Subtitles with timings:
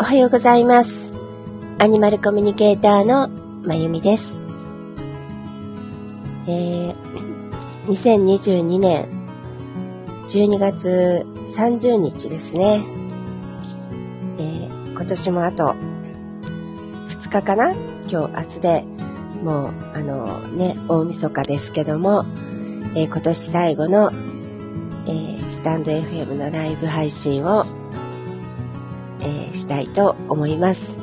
[0.00, 1.12] おはようございます。
[1.80, 3.28] アニマルコミュニケーターの
[3.64, 4.40] まゆみです。
[6.46, 6.94] えー、
[7.88, 9.04] 2022年
[10.28, 11.26] 12月
[11.56, 12.80] 30日ですね。
[14.38, 15.74] えー、今年もあと
[17.08, 17.72] 2日かな？
[18.10, 18.84] 今日、明日で、
[19.42, 22.24] もう、あのね、大晦日ですけども、
[22.94, 24.12] えー、今年最後の、
[25.06, 27.66] えー、スタンド FM のライブ配信を、
[29.20, 30.98] えー、したいと思います。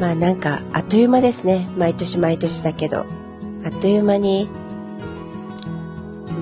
[0.00, 1.68] まあなんか、あっという間ですね。
[1.76, 3.06] 毎年毎年だけど。
[3.64, 4.48] あっという間に、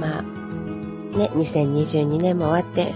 [0.00, 2.92] まあ、ね、2022年も終わって、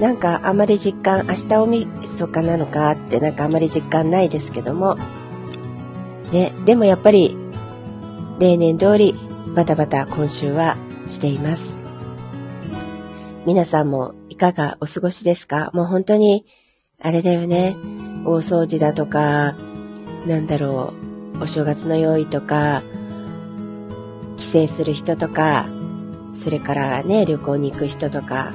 [0.00, 4.96] なんかあまり実感、明日おみそかなのかってなんかあまり実感ないですけども、
[6.32, 7.36] ね、でもやっぱり、
[8.38, 9.14] 例年通り
[9.54, 11.78] バタバタ今週はしています。
[13.46, 15.70] 皆さんもかがお過ごしですか？
[15.74, 16.46] もう本当に、
[17.02, 17.76] あれだよね。
[18.24, 19.54] 大掃除だとか、
[20.26, 20.94] なんだろ
[21.34, 22.82] う、お正月の用意とか、
[24.38, 25.68] 帰省する人とか、
[26.32, 28.52] それからね、旅行に行く人とか、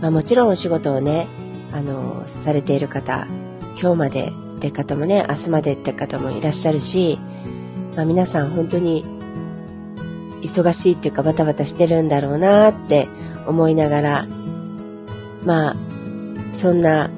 [0.00, 1.26] まあもちろんお仕事をね、
[1.72, 3.26] あの、されている方、
[3.80, 7.18] 今日までって方もね、明日までって方もいらっしゃるし、
[7.96, 9.04] まあ皆さん本当に
[10.42, 13.08] 忙しいっていうかバタバタしてるんだろうなって
[13.48, 14.28] 思いながら、
[15.48, 15.76] まあ、
[16.52, 17.08] そんな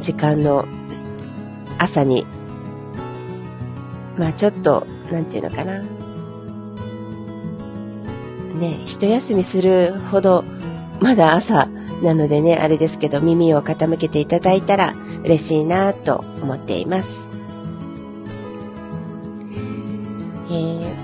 [0.00, 0.64] 時間の
[1.78, 2.26] 朝に、
[4.16, 5.82] まあちょっと、なんていうのかな。
[8.58, 10.42] ね、一休みするほど、
[10.98, 11.66] まだ朝
[12.02, 17.28] なのでね、あれですけど、耳を傾けていただいたら嬉しいなと思っています。
[20.48, 20.94] えー、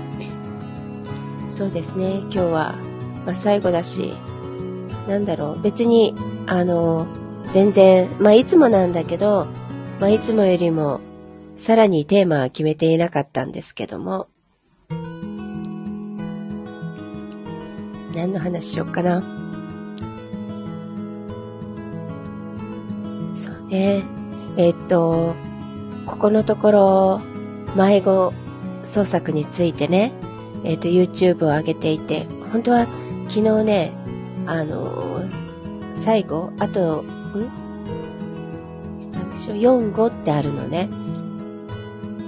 [1.51, 2.75] そうですね、今日は、
[3.27, 4.15] まあ、最後だし、
[5.07, 6.15] なんだろう、別に、
[6.47, 7.07] あの、
[7.51, 9.47] 全然、まあ、いつもなんだけど、
[9.99, 11.01] まあ、いつもよりも、
[11.55, 14.27] さらにテーマは決めていなかったんですけども、
[18.15, 19.21] 何の話しようかな。
[23.33, 24.03] そうね。
[24.57, 25.35] えっと、
[26.05, 27.21] ここのところ、
[27.75, 28.33] 迷子
[28.83, 30.11] 創作についてね、
[30.63, 32.85] えっと、YouTube を上げていて、本当は
[33.27, 33.93] 昨日ね、
[34.45, 35.23] あの、
[35.93, 37.51] 最後、あと、ん？
[39.13, 40.89] なんでしょ、4、5ってあるのね。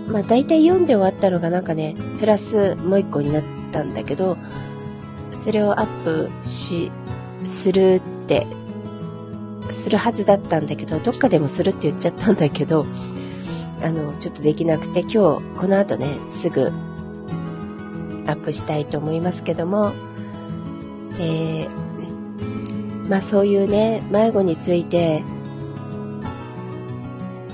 [0.07, 4.37] まあ大体読んで終わったのがなんかね、プラスもう1個になったんだけど、
[5.33, 6.91] それをアップし、
[7.45, 8.45] するって、
[9.71, 12.85] するはずだったんだけど、どっかでもするって言っちゃったんだけど、
[13.83, 15.13] あの、ちょっとできなくて、今日、
[15.59, 16.71] この後ね、すぐ、
[18.27, 19.91] アップしたいと思いますけども、
[21.19, 21.84] えー、
[23.09, 25.21] まあそういうね、迷子について、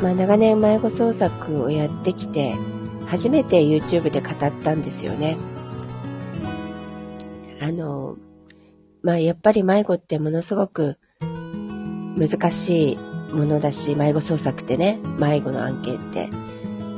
[0.01, 2.55] まあ長年迷子創作をやってきて、
[3.07, 5.37] 初めて YouTube で語ったんですよね。
[7.61, 8.17] あの、
[9.03, 10.97] まあ、やっぱり迷子ってものすごく
[12.17, 12.97] 難しい
[13.33, 16.29] ものだし、迷子捜索ってね、迷子の案件って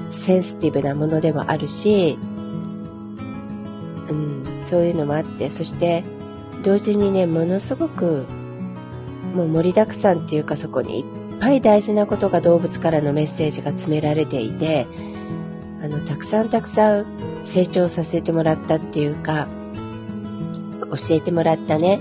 [0.10, 2.18] センシティブなものでもあるし、
[4.10, 6.04] うん、そういうのもあって、そして
[6.64, 8.26] 同時にね、ものすごく
[9.34, 11.06] もう盛りだくさんっていうかそこにいっ
[11.40, 14.88] ぱい大事なことが動物からのメッセージが詰められていて、
[15.82, 17.06] あの、たくさんたくさん
[17.44, 19.48] 成長させてもらったっていうか、
[20.92, 22.00] 教えてもらったね、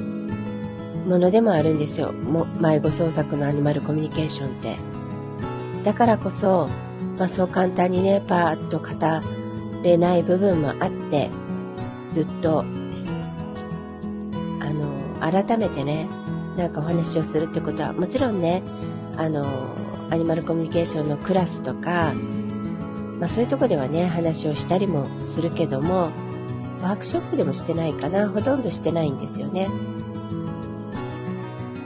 [1.07, 2.13] ものでもあるんですよ。
[2.13, 4.77] も迷子創作のアニマルコミュニケーションって。
[5.83, 6.69] だからこそ、
[7.19, 8.87] まあそう簡単にね、パーッと語
[9.83, 11.31] れない部分もあって、
[12.11, 12.65] ずっと、あ
[14.71, 16.07] の、改めてね、
[16.57, 18.63] なんかお話をするってことは、もちろんね、
[19.17, 19.47] あの、
[20.11, 22.13] アニマルコミュニケーションのクラスとか、
[23.19, 26.11] まあそういうとこではね、話をしたりもするけども、
[26.83, 28.29] ワークショップでもしてないかな。
[28.29, 29.69] ほとんどしてないんですよね。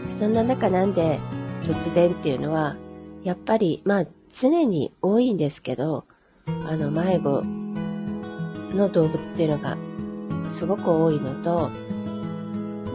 [0.08, 1.20] そんな中なんで
[1.62, 2.76] 突然っていうのは、
[3.22, 6.04] やっぱり、まあ常に多いんですけど、
[6.68, 7.42] あの迷子
[8.74, 9.76] の動物っていうのが
[10.48, 11.70] すごく多いのと、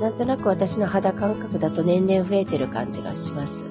[0.02, 3.64] なんとなく私の肌感覚だと年々増えてる感じがします。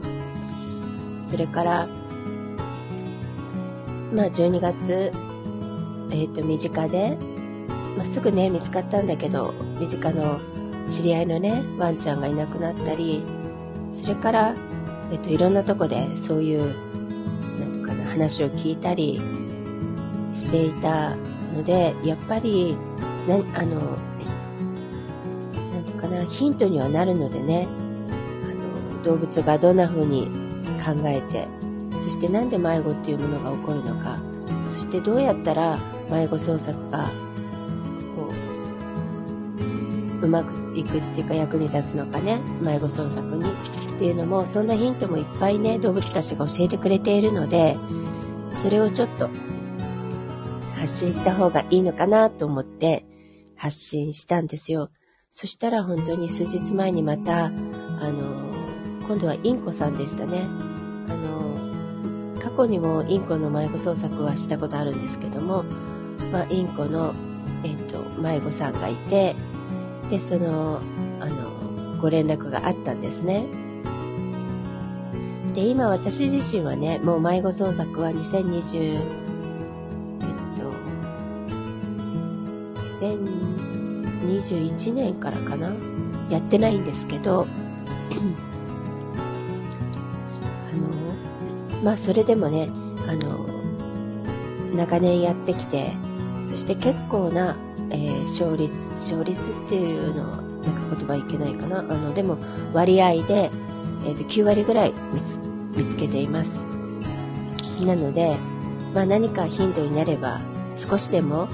[1.23, 1.89] それから、
[4.15, 5.13] まあ12月、
[6.11, 7.19] えっ、ー、と身近で
[7.97, 10.41] まあ、すぐね、見つかったんだけど、身近の
[10.87, 13.23] 知り合いのね、ワンちゃんがいなくなったり、
[13.91, 14.55] それから、
[15.13, 16.65] えっと、いろんなとこでそういう、
[17.61, 19.21] なんとかな、話を聞いたり
[20.33, 21.17] していた
[21.55, 22.77] ので、やっぱり、
[23.29, 23.99] な、あの、
[26.31, 27.69] ヒントにはなるのでね、
[28.45, 30.27] あの、動物がどんな風に
[30.83, 31.47] 考えて、
[32.03, 34.19] そしてなんで迷子っていうものが起こるのか、
[34.69, 35.79] そしてどうやったら
[36.11, 37.11] 迷子捜索が
[38.17, 38.33] こ
[40.23, 42.39] ううまくいくっていうか役に立つのかね。
[42.63, 43.51] 迷子捜索に
[44.01, 47.77] っていうのもそんなヒントもいっぱいね動物たちが教えてくれているので
[48.51, 49.29] それをちょっと
[50.77, 53.05] 発信した方がいいのかなと思って
[53.57, 54.89] 発信したんですよ。
[55.31, 58.51] そしたら本当に数日前にまたあの
[59.07, 60.43] 今度はインコさんでしたね
[61.09, 65.65] あの過去にもインコの迷子捜索はしたことあるんですけども、
[66.33, 67.15] まあ、インコの、
[67.65, 69.35] えっと、迷子さんがいて
[70.11, 70.81] で、その、
[71.21, 73.47] あの、ご連絡があったんですね。
[75.55, 79.01] で、今私自身はね、もう迷子捜索は2020、えっ
[80.59, 80.71] と、
[84.37, 85.73] 2021年からかな
[86.31, 87.47] やってないんですけど、あ
[90.77, 92.71] の、まあそれでもね、
[93.09, 93.47] あの、
[94.75, 95.93] 長年やってきて、
[96.49, 97.57] そして結構な
[97.91, 100.45] えー、勝率、勝率っていうのは、なん
[100.75, 101.81] か言葉いけないかな。
[101.81, 102.39] あの、でも
[102.73, 103.51] 割合で、
[104.05, 104.93] えっ、ー、と、9割ぐらい
[105.75, 106.65] 見つけています。
[107.85, 108.37] なので、
[108.95, 110.41] まあ何かヒントになれば、
[110.77, 111.49] 少しでも、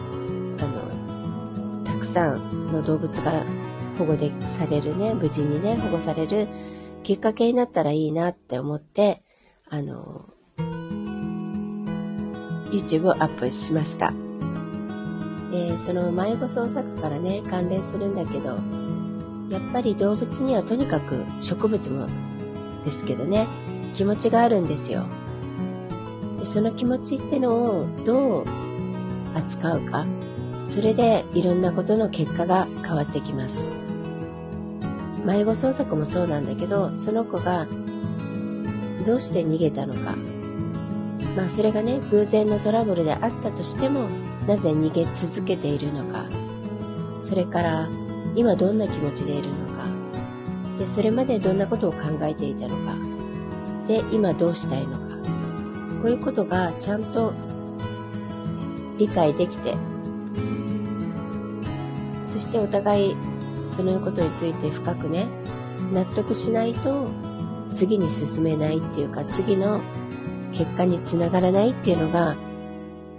[2.17, 3.45] さんの動物が
[3.99, 6.49] 保護でされるね、無事にね、保護される
[7.03, 9.23] きっかけになったらいいなって思って、
[9.69, 10.25] あの、
[12.71, 14.15] YouTube をアップしました。
[15.51, 18.49] で、その迷子捜索からね、関連するんだけど、
[19.51, 22.09] やっぱり動物にはとにかく植物も
[22.83, 23.47] ですけどね、
[23.93, 25.05] 気持ちがあるんですよ。
[26.39, 28.45] で、その気持ちってのをどう
[29.35, 30.07] 扱うか、
[30.67, 33.71] それでいろんなことの結果が変わってきます。
[35.25, 37.67] 迷子捜索もそうなんだけど、その子が
[39.07, 40.17] どうして逃げたのか。
[41.37, 44.09] まあそれがね、偶然のトラブルであったとしても、
[44.49, 46.27] なぜ逃げ続けているのか、
[47.21, 47.89] それから
[48.35, 49.87] 今どんな気持ちでいるのか、
[50.79, 52.95] で、それまでどんなことを考えていたのか、
[53.87, 54.99] で、今どうしたいのか、
[56.03, 57.33] こういうことがちゃんと
[58.99, 59.75] 理解できて、
[62.37, 63.17] そしてお互い
[63.65, 65.27] そのことについて深くね、
[65.91, 67.09] 納得しないと
[67.73, 69.81] 次に進めないっていうか次の
[70.53, 72.37] 結果につながらないっていうのが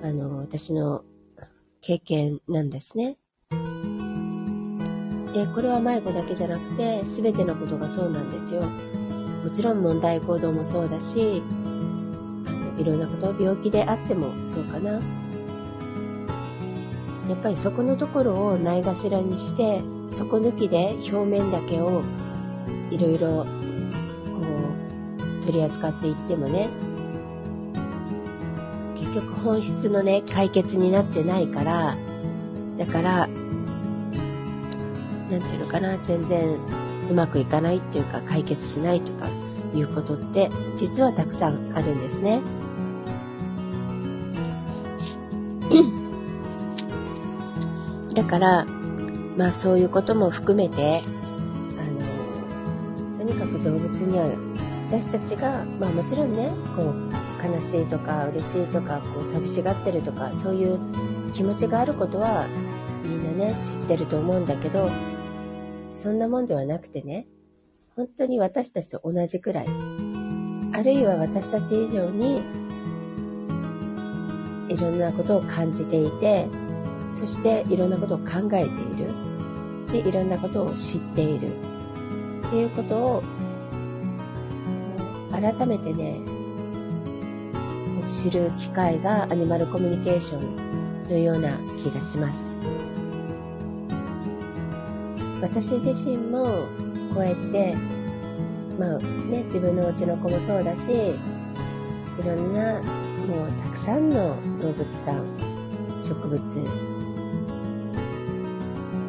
[0.03, 1.03] あの私の
[1.81, 3.17] 経験なんですね。
[5.33, 8.61] で、これは迷子だけじゃなくて、全てのことがそうなんですよ。
[9.43, 11.41] もちろん問題行動もそうだし、
[12.77, 15.01] いろんなこと、病気であってもそうかな。
[17.29, 22.01] やっぱりそこのところをないがしらにして、底抜きで表面だけを
[22.89, 23.50] いろいろこ
[25.41, 26.69] う取り扱っていってもね
[28.95, 31.97] 結、局本質のね、解決になってないから、
[32.77, 33.27] だから、
[35.30, 36.56] なんていうのかな、全然
[37.09, 39.27] うまくいかないっていうか、解決しないとか
[39.73, 42.41] いうことって、実はたくさんあるんですね。
[48.17, 48.65] だから、
[49.37, 51.01] まあそういうことも含めて、
[51.77, 51.83] あ
[53.13, 54.25] の、とにかく動物には
[54.89, 60.80] 私たちが、まあもちろんね、こう、悲しいとか嬉しいとかこう寂しがってるとかそういう
[61.33, 62.47] 気持ちがあることは
[63.03, 64.89] みんなね知ってると思うんだけど
[65.89, 67.27] そんなもんではなくてね
[67.95, 69.68] 本当に私たちと同じくらい
[70.73, 72.42] あるいは私たち以上に
[74.69, 76.47] いろんなことを感じていて
[77.18, 79.12] そしていろんなことを考えている
[79.92, 83.24] でいろんなことを知っているっていうことを
[85.31, 86.21] 改めてね
[88.06, 92.57] 知る機会がアニマルコミュニケーションのような気がします。
[95.42, 96.45] 私自身も
[97.14, 97.76] こうやって、
[98.80, 101.14] まあね、自分のうちの子もそうだし、い
[102.26, 102.81] ろんな
[103.28, 105.26] もうたくさんの動物さん、
[106.00, 106.40] 植物、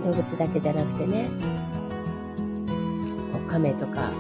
[0.08, 1.28] 動物だけじゃなくてね、
[3.30, 4.12] こう亀とか、なん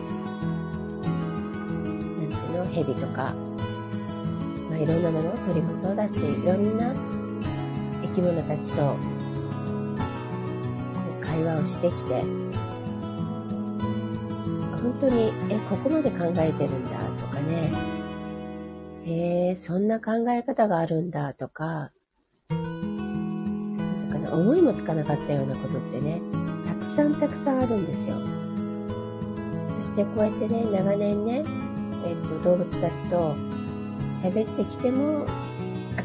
[2.28, 3.34] ていうの、蛇とか、
[4.68, 6.94] まあ、いろんなもの、鳥もそうだし、いろんな
[8.02, 8.96] 生き物たちと
[11.22, 12.20] 会話をしてきて、
[14.82, 17.72] 本当に、え、ここまで考えてるんだとかね、
[19.06, 21.92] へえ、そんな考え方があるんだとか、
[24.32, 26.20] 思いもつかなかったようなことってね、
[26.66, 28.16] たくさんたくさんあるんですよ。
[29.74, 31.44] そしてこうやってね、長年ね、
[32.06, 33.34] えっと、動物たちと
[34.14, 35.26] 喋ってきても、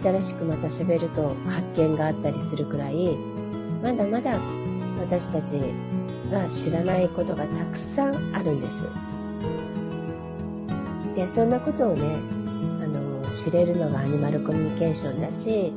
[0.04, 3.16] 新しくまた喋ると発見があったりするくらい、
[3.82, 4.38] まだまだ
[5.00, 5.60] 私たち
[6.32, 8.88] が知らないことがたくさんあるんです。
[11.16, 12.02] で、そんなことをね、
[12.84, 15.74] あの、知れるのがアニマルコミュニケーションだし、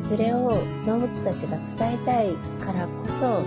[0.00, 2.32] それを動物たちが伝えたい
[2.64, 3.42] からこそ、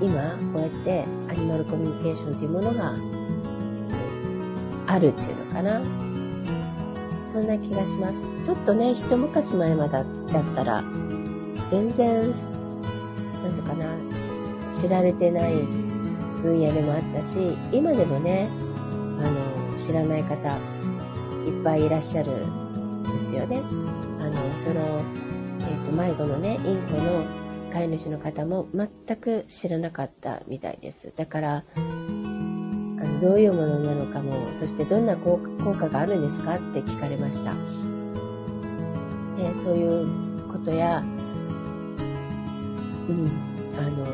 [0.00, 2.94] 今、こうやってアニマルコミュニケーションというものが
[4.86, 5.80] あるっていうのかな。
[7.24, 8.24] そんな気がします。
[8.42, 10.04] ちょっとね、一昔前までだっ
[10.54, 10.82] たら、
[11.70, 13.86] 全然、なんていうかな、
[14.68, 15.52] 知られてない
[16.42, 18.48] 分野でもあったし、今でもね、
[19.20, 20.56] あの、知らない方、
[21.46, 23.62] いっぱいいらっしゃるんですよね。
[24.18, 25.02] あの、その、
[25.86, 27.24] と、迷子のね、インコの
[27.70, 31.12] 飼い主の方も全く知らなかったみたいです。
[31.16, 31.80] だから、あ
[33.02, 37.54] のどういうものなのかも、そしてどんな効果があるんですかって聞かれました。
[39.38, 40.98] えー、そういうことや、
[43.08, 43.30] うん、
[43.78, 44.04] あの、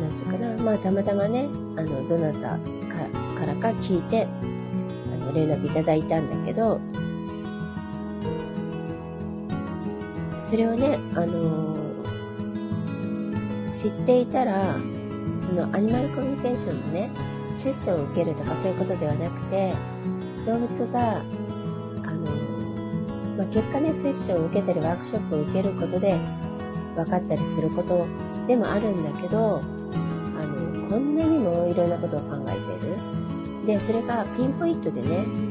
[0.00, 2.58] なんていうかな、まあたまたまね、あの、どなた
[2.88, 3.08] か
[3.38, 6.80] からか聞いて、あの、連絡いただいたんだけど、
[10.50, 14.74] それをね、あのー、知っていたら、
[15.38, 17.08] そのアニマルコミュニケーションのね、
[17.54, 19.72] セッションを受けるとかそういうことではなくて、
[20.44, 21.20] 動物が、あ
[22.10, 26.18] のー、まあ、結果ね、セッションを受けたりワークショップを受けることで
[26.96, 28.08] 分かったりすること
[28.48, 32.96] でもあるんだけど、あの、こんなにもいろんなことを考えている。
[33.66, 35.49] で、それがピンポイントでね、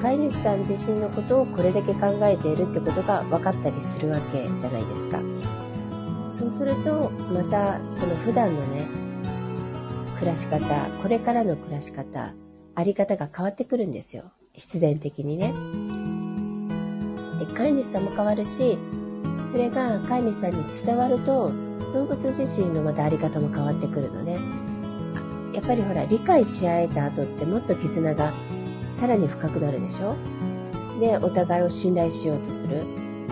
[0.00, 5.20] 飼い主さん自身のことをこれだけ考えているってことが分かったりするわけじゃないですか。
[6.28, 8.86] そうすると、またその普段のね、
[10.18, 10.58] 暮らし方、
[11.02, 12.32] これからの暮らし方、
[12.74, 14.32] あり方が変わってくるんですよ。
[14.54, 15.52] 必然的にね。
[17.38, 18.78] で、飼い主さんも変わるし、
[19.44, 21.52] それが飼い主さんに伝わると、
[21.92, 24.38] 動物自身のまたあり方も変わってくるのね。
[25.52, 28.32] やっぱりほら、理解し合えた後ってもっと絆が
[29.00, 30.14] さらに深くなるでしょ？
[31.00, 32.84] で、お互いを信頼しようとする。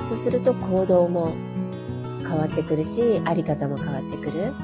[0.08, 1.34] そうすると行動も
[2.26, 4.54] 変わってくるし、あり方も変わってくる。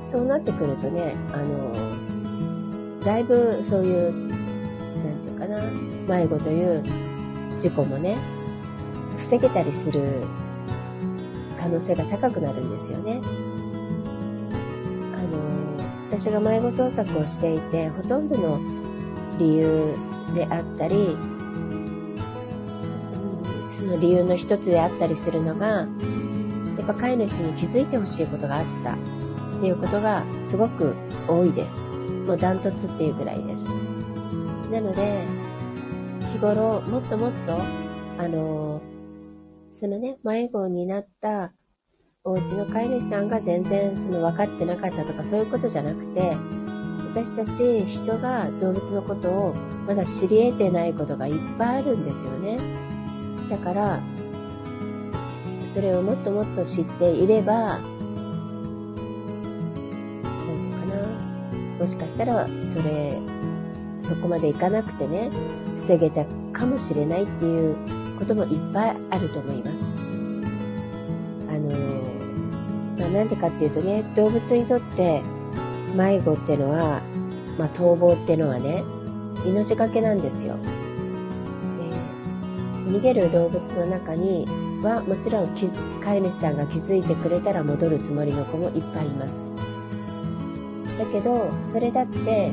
[0.00, 4.38] そうなってくるとね、あの、だいぶそういう、なん
[5.20, 5.60] ていうかな、
[6.16, 6.84] 迷子という
[7.58, 8.16] 事故もね、
[9.18, 10.22] 防げたりする
[11.58, 13.20] 可能性が高くなるんですよね。
[15.12, 15.36] あの、
[16.08, 18.60] 私が迷子捜索をしていて、ほとんどの
[19.38, 19.94] 理由
[20.34, 21.16] であったり、
[23.68, 25.86] その理由の一つであったりするのが、や
[26.82, 28.96] っぱ飼い主に気づいてほしいことがあったっ
[29.60, 30.94] ていうことがすごく
[31.28, 31.80] 多いです。
[32.26, 33.68] もうダントツっていうぐらいです。
[34.70, 35.24] なので、
[36.32, 37.58] 日頃もっともっと、
[38.18, 38.80] あの、
[39.72, 41.52] そのね、迷子になった
[42.24, 46.36] お家の飼い主さんが全然その分かってなかったとかそういうことじゃなくて、
[47.14, 49.54] 私たち人が動物のことを
[49.86, 52.58] まだ知り得てないことがいっぱいあるんですよね。
[53.50, 54.00] だから、
[55.66, 57.82] それをもっともっと知っていれば、なん
[59.74, 61.78] ていうかな。
[61.80, 63.18] もしかしたら、それ、
[64.00, 65.28] そこまでいかなくてね、
[65.76, 67.76] 防げたかもしれないっていう
[68.18, 69.94] こともいっぱいあると思います。
[71.50, 71.68] あの、
[72.98, 75.20] まあ、なんでかっていうとね、動物にとって
[75.94, 77.02] 迷子ってのは、
[77.58, 78.82] まあ、逃亡ってのはね、
[79.46, 80.56] 命がけなんですよ。
[82.86, 84.46] 逃げる動物の中に
[84.82, 85.48] はもちろん
[86.02, 89.50] 飼い主さんが気づいてくれたら戻るつもりの子もいっぱいいます。
[90.98, 92.52] だけど、それだって、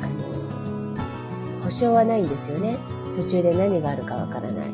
[0.00, 2.78] あの、保証はないんですよね。
[3.16, 4.70] 途中で何があるかわからない。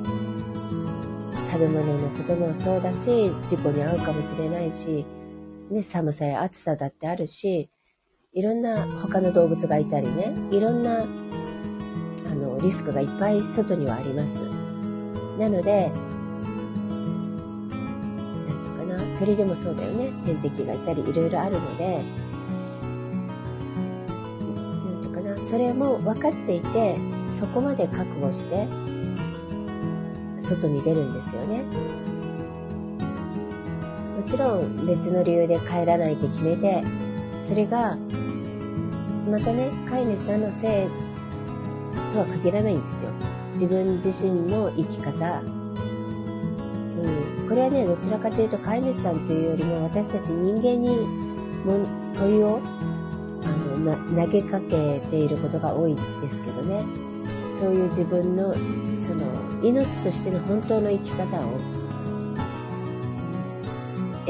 [1.50, 5.04] 食べ物のこともそうだし、事故に遭うかもしれないし、
[5.70, 7.70] ね、寒さや暑さだってあるし、
[8.32, 11.04] いろんな他の動物がいたりね、いろんな、あ
[12.34, 14.40] の、リスクがいっぱい外にはあります。
[15.38, 15.94] なので、な
[18.54, 20.12] んとかな、鳥でもそうだよね。
[20.25, 22.02] 天敵がいたり、いろいろあるので、
[24.84, 26.96] なんとかな、それも分かっていて、
[27.28, 28.66] そこまで覚悟して、
[30.40, 31.62] 外に出るんですよね。
[34.28, 36.82] ちろん別の理由で帰らないって決めて、
[37.42, 37.97] それが、
[39.30, 40.88] またね、飼い主さんのせい
[42.12, 43.11] とは限らないんですよ。
[43.52, 45.40] 自分自身の生き方。
[45.40, 45.44] う
[47.44, 47.49] ん。
[47.49, 51.06] これはね、どちらかというと飼い主さんというよりも私たち人間に
[52.14, 52.61] 問いを
[53.44, 56.85] あの投げかけていることが多いですけどね
[57.58, 58.52] そういう自分の
[59.00, 59.25] その
[59.62, 61.58] 命としての本当の生き方を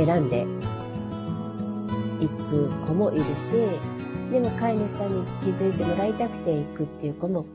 [0.05, 0.47] 選んで
[2.21, 3.53] いく子もいるし
[4.31, 7.47] でも飼い主さんに気づいてもらいたくて行くっていう子も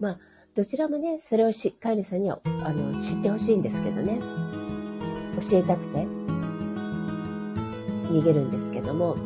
[0.00, 0.18] まあ
[0.54, 4.20] どちらもねそれをし飼い主さんにはあの知ってほしいんですけどね。
[5.50, 6.06] 教えたくて
[8.08, 9.16] 逃げるんですけども。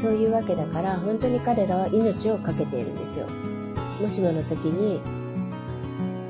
[0.00, 3.26] そういうわけだから本当に彼らは命を懸けているんですよ。
[4.00, 5.00] もしもの時に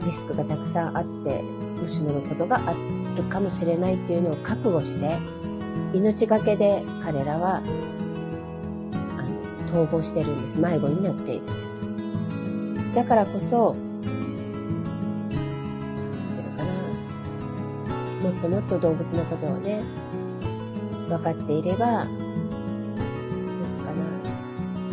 [0.02, 5.18] リスクがたくさんあってもしものことがあってるかもしれないっていうのを覚悟して
[5.92, 7.60] 命がけで彼らはあ
[9.72, 10.58] の逃亡してるんです。
[10.58, 11.82] 迷子になっているんです。
[12.94, 14.08] だからこそて
[16.56, 16.72] かな。
[18.22, 19.82] もっともっと動物のことをね
[21.08, 22.14] 分かっていればなんか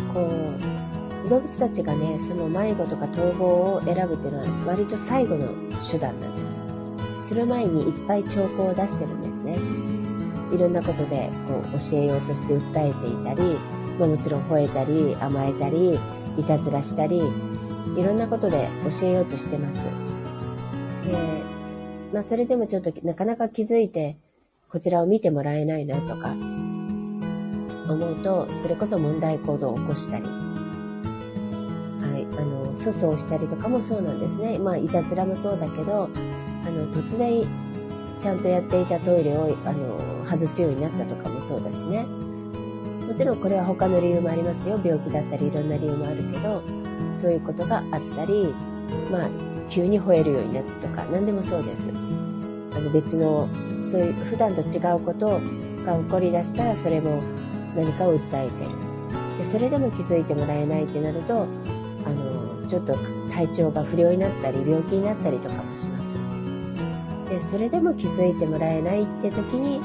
[0.08, 0.14] な。
[0.14, 0.20] こ
[1.24, 5.48] う動物たちがねその迷子とか逃亡を選ぶっていうのは割と最後の
[5.90, 6.35] 手段なんです。
[7.26, 9.58] する前にいっぱい兆候を出してるんですね。
[10.54, 13.58] いろんなことでこう教えようとして訴えていたり、
[13.98, 15.98] まあ、もちろん吠えたり甘えたり
[16.38, 17.20] いたずらしたりい
[17.96, 18.68] ろんなことで
[19.00, 19.86] 教えようとしてます。
[19.86, 19.90] で
[22.12, 24.16] まあそれでもちょっとなかなか気づいて
[24.68, 26.30] こちらを見てもらえないなとか
[27.88, 30.30] 思うとそれこそ問題行動を起こしたりは
[32.16, 34.60] いあの粗相したりとかもそうなんですね。
[34.60, 36.08] まあいたずらもそうだけど
[36.76, 37.44] の突然
[38.18, 39.98] ちゃんとやっていたトイレをあの
[40.30, 42.06] 外すようになったとかもそうだしね。
[43.06, 44.80] もちろんこれは他の理由もありますよ。
[44.82, 46.62] 病気だったりいろんな理由もあるけど
[47.14, 48.54] そういうことがあったり
[49.10, 49.28] まあ
[49.68, 51.90] 急に吠えるようになったとか何でもそうです。
[51.90, 53.48] あの別の
[53.86, 55.40] そういう普段と違うこと
[55.84, 57.22] が起こりだしたらそれも
[57.74, 58.70] 何かを訴えてる。
[59.38, 61.46] でそれでも気づいてもらえないってなると
[62.04, 62.96] あのちょっと
[63.30, 66.16] 体調が不良になったり病気になったりとかもします。
[67.28, 69.80] でそれでも気づいてもらえないって時に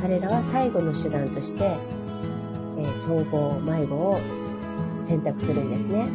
[0.00, 4.20] 彼らは最後の手段として、えー、逃亡迷子を
[5.06, 6.08] 選択するんですね。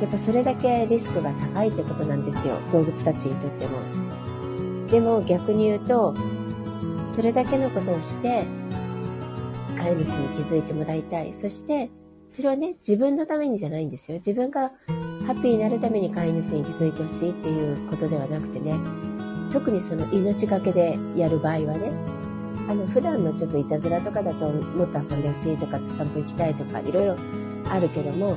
[0.00, 2.54] やっぱそれだけリスクが高いってことなんですよ。
[2.72, 3.78] 動物たちにとっても。
[4.88, 6.14] でも逆に言うと
[7.08, 8.44] それだけのことをして
[9.78, 11.32] 飼い主に気づいてもらいたい。
[11.32, 11.90] そして
[12.28, 14.18] それはね自分のためにじゃないんですよ。
[14.18, 14.72] 自分が
[15.26, 18.74] ハッピーになるために飼い主に気づいてほしいっていうことではなくてね。
[19.52, 21.92] 特にその命がけでやる場合はね
[22.68, 27.16] あの普段のちょっといたずらとかだともっと遊んでほしいとか散歩行きたいとかいろいろ
[27.70, 28.36] あるけども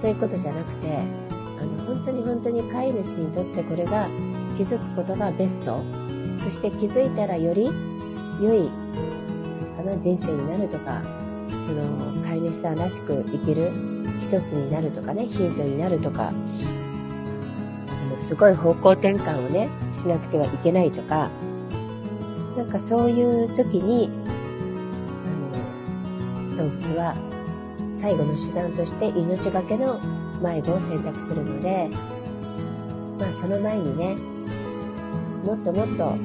[0.00, 4.08] そういうことじゃなくてあの本当に本当に飼い主にとってこれが
[4.56, 5.80] 気づくことがベスト。
[6.46, 7.64] そして気づいたらより
[8.40, 8.70] 良い
[9.76, 11.02] かな人生になるとか
[11.50, 13.72] その飼い主さんらしく生きる
[14.22, 16.32] 一つになるとかねヒントになるとか
[18.06, 21.30] のすごい方向転換をねしなくてはいけないとか
[22.56, 24.10] なんかそういう時に
[26.56, 27.14] あの動物は
[27.94, 30.00] 最後の手段として命がけの
[30.40, 31.90] 迷子を選択するので
[33.18, 34.16] まあその前にね
[35.44, 36.18] もっともっとあの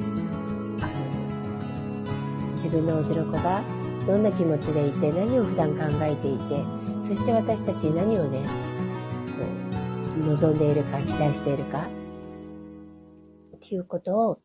[2.54, 3.62] 自分のおじろ子が
[4.06, 6.64] どんな気持ちでいて何を普段考えていて
[7.02, 8.71] そして私たちに何をね
[10.26, 11.86] 望んでいるか期待しているか。
[13.56, 14.40] っていうことを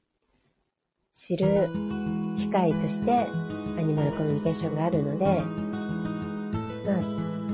[1.14, 1.46] 知る
[2.38, 3.26] 機会として
[3.78, 5.42] アニマルコミュニケーションがあるので
[6.86, 7.00] ま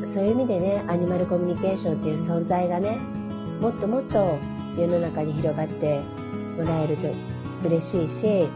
[0.03, 2.97] あそういう意味でねアニマルコミュニケーションっていう存在がね
[3.61, 4.37] もっともっと
[4.77, 6.01] 世の中に広がって
[6.57, 7.07] もらえると
[7.65, 8.47] 嬉しいし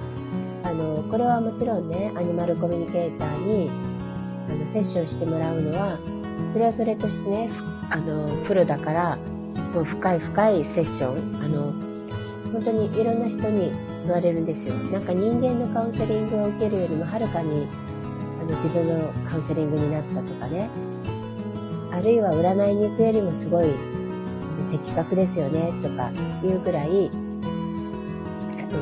[0.63, 3.69] あのこれはもちろんねアニマルコミュニケーターに
[4.49, 5.97] あのセッションしてもらうのは
[6.51, 7.49] それはそれとしてね
[7.89, 9.17] あのプロだから
[9.73, 11.73] もう深い深いセッションあの
[12.51, 13.71] 本当にいろんな人に
[14.03, 17.67] 言われるんですよなんか人間のカウンセリングを受けるよりもはるかに
[18.41, 20.69] あの自分のカウンセリングになったとかね
[21.91, 23.73] あるいは占いに行くよりもすごい
[24.69, 26.11] 的確ですよねとか
[26.43, 27.09] いうぐらい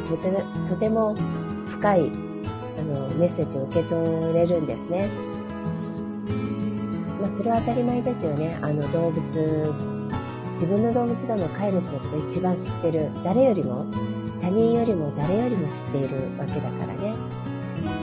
[0.08, 1.16] とてとても
[1.68, 2.00] 深い
[2.80, 5.10] あのメッセージを受け取れるんですね。
[7.22, 8.58] まあ、それは当たり前ですよね。
[8.62, 9.74] あの動物、
[10.56, 13.10] 自分の動物でも飼い主のことを一番知ってる。
[13.24, 13.86] 誰よりも、
[14.42, 17.14] 他人よりも誰よりも知っているわけだからね。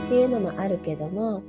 [0.07, 1.43] っていうのもあるけども、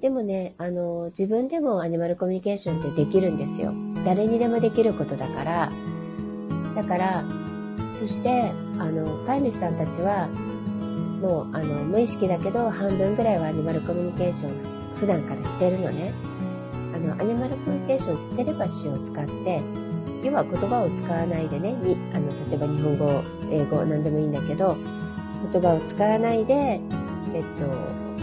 [0.00, 3.72] でもね、あの、自分でもアニマルコミュニケーションってできるんですよ。
[4.04, 5.72] 誰にでもできることだから。
[6.74, 7.24] だから、
[7.98, 10.28] そして、あの、飼い主さんたちは、
[11.20, 14.52] もうあの無意識だけど半分ぐらいはアニマルコミュニケーション
[14.96, 16.12] 普段からしてるのね。
[16.94, 19.60] あの、アニマルコミュニケーションってテレパシーを使って、
[20.22, 24.76] 要は言葉を使わないでね、にあの例えば日本語、英語、何でもいいんだけど、
[25.52, 26.54] 言葉を使わないで、
[27.34, 27.64] えっと、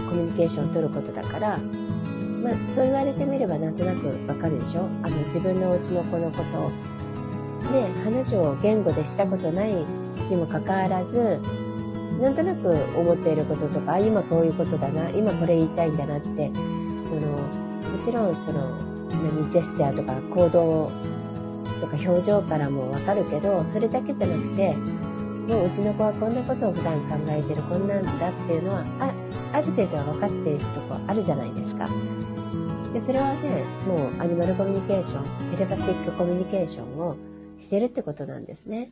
[0.09, 4.81] コミュニケーションを取ることだから、まあ、そう言われてみればなんとなくわかるでしょ？
[5.01, 6.69] あの、自分のお家の子のことを、
[7.71, 9.85] ね、話を言語でしたことないに
[10.35, 11.39] もかかわらず、
[12.21, 16.51] なんとなく思っていることとか、今こういうことだな、今これ言いたいんだなって、
[17.01, 18.77] その、もちろんその、
[19.09, 20.91] 何、ジェスチャーとか行動
[21.81, 24.73] とか表情からもわかるけど、それだけじゃなくて、
[25.47, 29.13] もううちの子はこんなことを普段考えてる、こんなんだっていうのは、あ
[29.53, 31.89] ある程度は分かっているとこあるじゃないですか。
[32.93, 37.15] で、それはね、もうアニマルコミュニケーション、テレパシックコミュニケーションを
[37.59, 38.91] してるってことなんですね。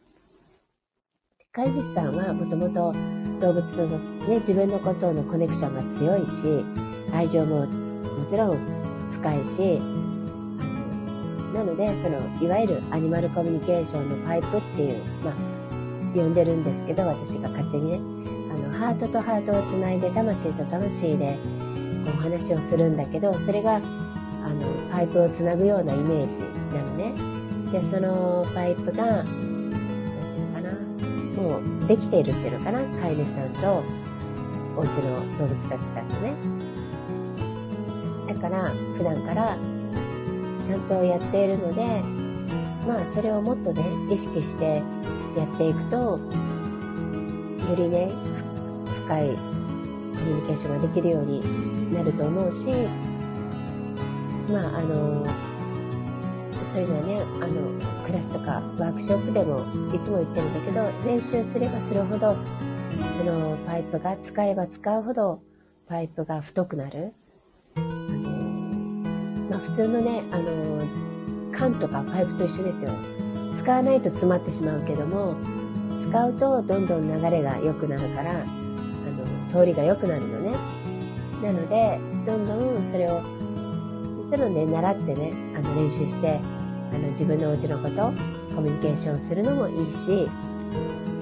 [1.52, 2.94] 飼い主さんはもともと
[3.40, 6.66] 動物との、ね、自分のことのコネクションが強いし、
[7.14, 8.58] 愛情ももちろん
[9.12, 9.80] 深いし、
[11.56, 15.34] なので、その、いわゆるアニマルコミュニケーションのパイプっていう、まあ、
[16.14, 18.00] 呼んでるんですけど、私が勝手にね、
[18.52, 21.38] あの、ハートとハートをつないで、魂と魂で、
[22.08, 23.82] お話をするんだけど、それが、あの、
[24.92, 26.42] パイプをつなぐようなイメージ
[26.76, 27.36] なのね。
[27.72, 29.32] で、そのパイプが何て
[30.20, 30.72] 言うのかな、
[31.42, 33.84] もうできているっていうのかな飼い主さんと
[34.78, 36.34] お家の動物たちだとね。
[38.28, 39.58] だから普段から
[40.66, 42.02] ちゃんとやっているので、
[42.88, 44.82] まあそれをもっとね、意識して
[45.38, 46.20] やっていくと、よ
[47.78, 48.12] りね、
[49.06, 49.42] 深いコ
[50.22, 52.70] ミュニケーションができるようになると思うし、
[54.52, 55.24] まああの、
[56.72, 59.60] そういうのはね、あの、クラスとかワークショップでも
[59.94, 62.36] いつも言ってるんだけど、練習すればするほど、
[63.18, 65.42] そのパイプが使えば使うほど
[65.88, 67.14] パイプが太くなる。
[69.56, 70.82] まあ普通のね、あの、
[71.54, 72.92] 缶とかパイプと一緒ですよ。
[73.56, 75.38] 使わないと詰まってしまうけども、
[76.02, 78.46] 使うとどんどん流れが良くなるから、あの、
[79.52, 80.52] 通りが良くなるのね。
[81.42, 86.42] なので、どんどんそれを、もちろんね、習ってね、あの、練習して、
[86.94, 88.14] あの自分のお家のこと
[88.56, 90.30] コミュニケーションするのもいいし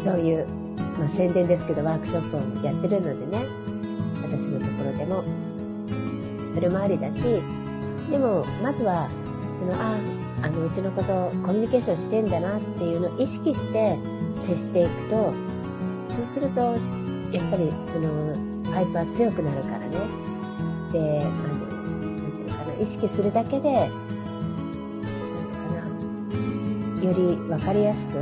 [0.03, 0.47] そういう、
[0.99, 3.45] まあ、宣伝ですけどワークショップをやってるのでね
[4.21, 5.23] 私のところでも
[6.45, 7.23] それもありだし
[8.09, 9.09] でもまずは
[9.53, 9.95] そのあ
[10.41, 13.97] あのうちのことコミュニケーションしてんだなっていうのを意識して
[14.35, 15.33] 接していくと
[16.09, 18.35] そうするとやっぱりその
[18.71, 19.89] パイプは強くなるからね
[20.91, 23.87] であのなんていうのかな意識するだけでな
[25.85, 28.13] んていうかなより分かりやすく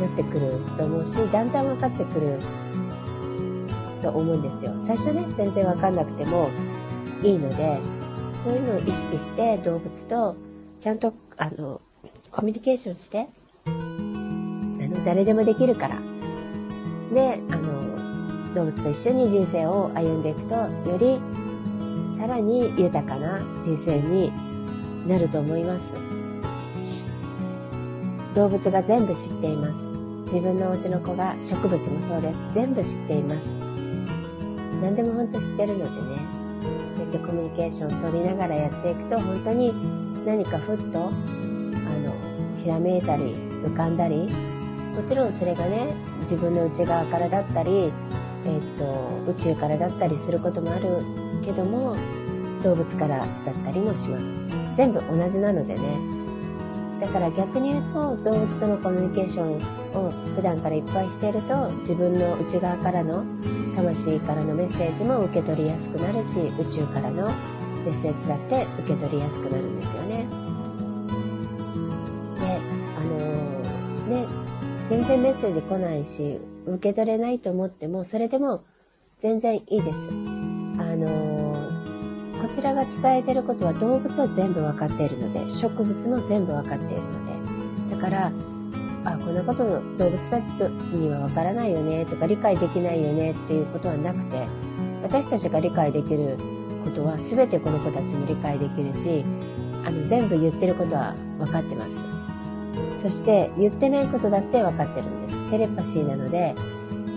[0.00, 2.38] なってくると思うし、だんだん分かってくる
[4.02, 4.74] と思うんですよ。
[4.78, 6.50] 最初ね、全然分かんなくても
[7.22, 7.78] いいので、
[8.42, 10.36] そういうのを意識して動物と
[10.80, 11.80] ちゃんと、あの、
[12.32, 13.28] コミュニケーションして、
[13.66, 16.00] あの、誰でもできるから。
[17.14, 21.20] で、あの、動物と一緒に人生を歩んでいくと、より
[22.18, 24.32] さらに豊かな人生に
[25.06, 25.94] なると思います。
[28.34, 29.84] 動物が全部知っています。
[30.26, 32.40] 自分のお家の子が植物もそうです。
[32.54, 33.48] 全部知っています。
[34.82, 36.31] 何でも本当知ってるのでね。
[37.12, 39.72] ってコミュニケーションを取りながらやっていくと、本当に
[40.24, 44.30] 何かふっと、あの、ひらめいたり、浮かんだり、
[44.96, 47.92] もちろんそれがね、自分の内側からだったり、
[48.46, 51.04] えっと、宇宙からだったりすることもある
[51.44, 51.96] けども、
[52.64, 53.26] 動物からだっ
[53.64, 54.24] たりもします。
[54.76, 55.82] 全部同じなのでね、
[57.00, 59.56] だから逆に言うと動物とのコミュニケーション
[59.94, 63.24] を普段からいっぱいしていると自分の内側からの
[63.74, 67.26] 魂からのメッセージも受け取りやすくなるし宇宙からの
[67.84, 70.26] メッセージだって受け取りやすくなるんですよね。
[72.38, 72.60] で、
[72.96, 74.26] あのー、ね、
[74.88, 78.64] 全然メッセージ来ないし受け取れないと思ってもそれでも
[79.20, 80.08] 全然いいです。
[80.08, 80.12] あ
[80.96, 81.42] のー
[82.42, 88.32] こちらが伝えてることは動物は全部分かっているので、植物も全部分かっているので、だから、
[89.04, 94.46] あ、こんなことの動物たちには分からないよねとか理解できないよねっていうことはなくて、
[95.02, 96.38] 私たちが理解できる
[96.84, 99.24] ことは全てこの子たちも理解できるし、
[99.84, 102.00] あの全部言ってることは分かってます。
[103.02, 105.50] そして言ってないことだって分かってるんです。
[105.50, 106.54] テレパシーなので、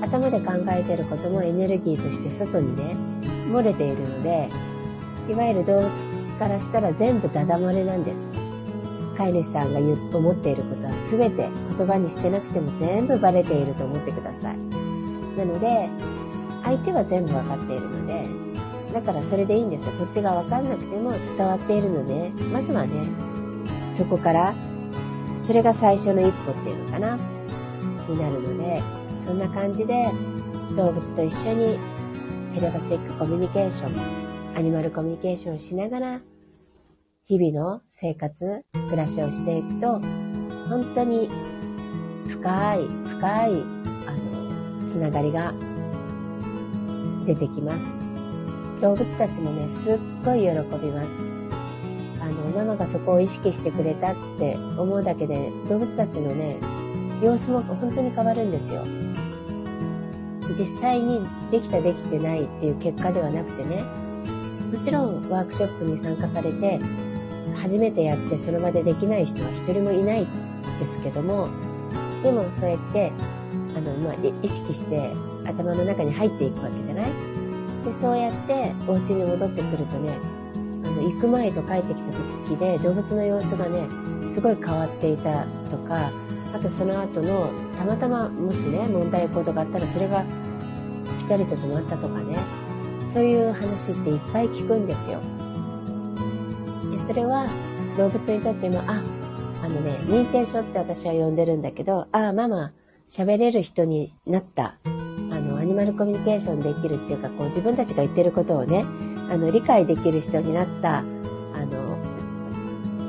[0.02, 2.96] 頭で考えてることもエネルギーとして外にね、
[3.52, 4.50] 漏れているので、
[5.30, 5.90] いわゆる動物
[6.40, 8.30] からしたら全部ダダ漏れなんです。
[9.18, 14.58] 飼い主さんが言思っていることは全て言葉にしてなくても全部バレていると思ってください。
[15.38, 15.90] なので、
[16.64, 18.28] 相手は全部わかっているので、
[18.94, 19.92] だからそれでいいんですよ。
[19.94, 22.92] こっちがわかんなくても伝わっているので、まずはね、
[23.90, 24.54] そこから、
[25.40, 27.18] それが最初の一歩っていうのかな、
[28.08, 28.82] になるので、
[29.18, 30.10] そんな感じで
[30.76, 31.80] 動物と一緒に
[32.54, 36.22] テレパシックコミュニケーション、アニマルコミュニケーションをしながら、
[37.28, 40.00] 日々の生活、暮らしをしていくと、
[40.70, 41.28] 本当に
[42.28, 43.64] 深い、深い、
[44.06, 45.52] あの、つながりが
[47.26, 47.86] 出てきます。
[48.80, 51.10] 動物たちもね、すっごい喜びます。
[52.22, 56.58] あの、ママがそこを意識してくれたって思うだけで、動物たちのね、
[57.24, 58.84] 様子も本当に変わるんですよ。
[60.56, 63.84] 実際にできたできてないっていう結果ではなくてね、
[64.72, 66.80] もちろんワークショップに参加されて、
[67.56, 70.28] 初めてやってその場でできない人は一人もいない
[70.80, 71.50] ですけども、
[72.24, 73.12] でもそうやって、
[73.76, 75.12] あの、まあ、意識して
[75.46, 77.12] 頭の中に入っていくわけじゃない？
[77.86, 80.18] で、そうやってお家に戻ってくるとね、
[80.84, 82.12] あの、行く前と帰ってきた
[82.50, 83.88] 時で動物の様子がね、
[84.30, 86.12] すごい変わっていたとか、
[86.54, 90.24] あとその後の、たまたまもしね、問題行動があったらそれが
[91.20, 92.38] ピタリと止まったとかね、
[93.14, 95.20] そういう話っていっぱい聞くんですよ。
[96.96, 97.48] で、それは
[97.98, 99.04] 動物にとっても、あ、
[99.62, 102.72] あのね、認定書って私は呼んでるんだけど、ああ、ママ、
[103.08, 104.78] 喋れる人になった。
[104.86, 108.86] あの、アニマルコミュニケーションできるっていうか、こう自分たちが言ってることをね、
[109.30, 111.04] あの、理解できる人になった、あ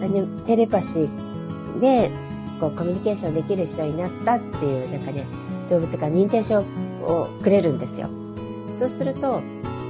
[0.09, 2.11] の、テレパシーで、
[2.61, 5.27] こう、コミュニケーションできる人になったっていう、なんかね、
[5.68, 6.61] 動物が認定書
[7.03, 8.09] をくれるんですよ。
[8.72, 9.42] そうすると、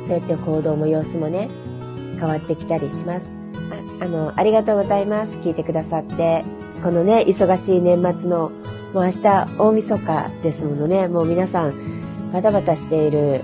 [0.03, 1.49] そうやって行動も様子もね、
[2.19, 3.36] 変わってきたりします。
[4.01, 5.39] あの、ありがとうございます。
[5.39, 6.45] 聞いてくださって。
[6.83, 8.51] このね、忙しい年末の、
[8.93, 13.43] もう明日大晦日ですものね、もう皆さん、バタバタしている、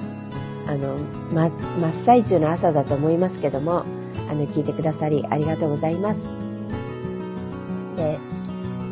[0.67, 0.97] あの、
[1.33, 3.85] 真っ最中の朝だと思いますけども、
[4.31, 6.21] あの、聞いてくださりありがとうございます。
[7.97, 8.19] で、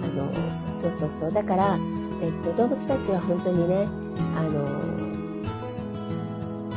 [0.03, 1.33] あの、そうそうそう。
[1.33, 1.79] だから、
[2.23, 3.87] えっと、動物たちは本当にね、
[4.37, 4.65] あの、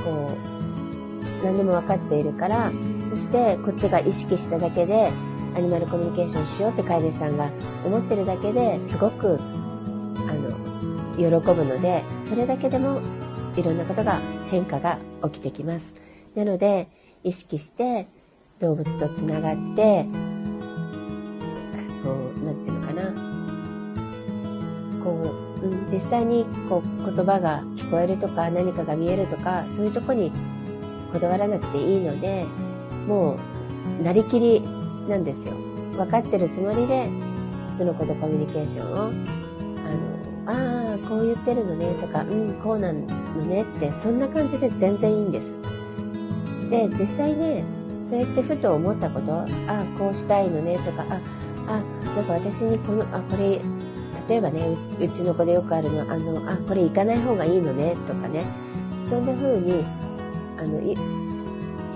[0.04, 0.32] こ
[1.42, 2.72] う、何でも分かっているから、
[3.14, 5.12] そしてこっちが意識しただけで、
[5.56, 7.52] アニマルコミュニケーションしようって飼い主さんが
[7.86, 13.02] 思ってるだけですごく、あの、喜ぶので、それだけでも
[13.56, 15.94] いろんなことが、変化が起きてきます。
[16.34, 16.88] なので、
[17.24, 18.08] 意識して
[18.60, 20.08] 動物とつながって、
[22.04, 23.14] こう、なんていうのかな。
[25.04, 30.32] こう、うん、実際にこう言葉が聞こえるとか何かが見えるとか、そういうとこに
[31.12, 32.48] こだわらなくていいので、
[33.08, 33.38] も
[34.00, 34.62] う、なりきり
[35.08, 35.54] なんですよ。
[35.94, 37.08] 分かってるつもりで、
[37.78, 39.12] その子とコミュニケーションを、
[40.46, 43.02] あの、ああ、こう言ってるのねとか、うん、こうなの
[43.46, 45.56] ねって、そんな感じで全然いいんです。
[46.70, 47.64] で、実際ね、
[48.04, 51.20] そうやってふと思ったこと、ああ、こうしたいのねとか、あ、
[51.68, 51.84] あ、
[52.16, 53.62] なんか私にこの、あ、これ、
[54.28, 54.62] 例えばね
[55.00, 58.44] う、ちの子でよくあるの、あの、あ、これ行かない方がいいのねとかね、
[59.08, 59.84] そんな風に、
[60.58, 60.80] あの、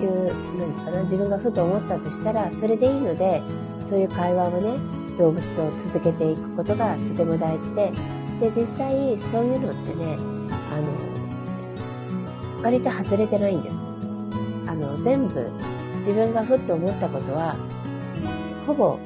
[0.04, 0.26] いう、
[0.58, 3.42] 何かな、自分がふと思ったとしたら、それでいいので、
[3.82, 4.78] そういう会話をね、
[5.18, 7.92] 動物と続けていくことがとても大事で、
[8.40, 10.18] で、実際、そういうのってね、
[10.72, 13.84] あの、割と外れてないんです。
[14.68, 15.50] あの、全部、
[16.00, 17.58] 自分がふっと思ったことは、
[18.66, 19.00] ほぼ、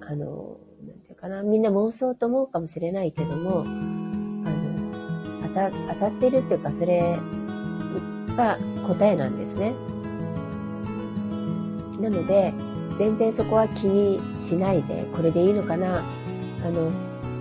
[0.00, 7.18] あの、なんていうかな、みんな妄想と思うかもしれないけども、あの、当た当たってるっていうか、それ
[8.36, 9.72] が答えなんですね。
[12.04, 12.52] なので、
[12.98, 16.02] 全然そこは気にしないで、これでいいのかな。
[16.64, 16.90] あの、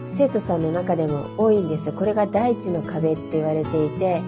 [0.07, 1.93] 生徒さんの中でも多いんですよ。
[1.93, 4.21] これが第一の壁って言われていて、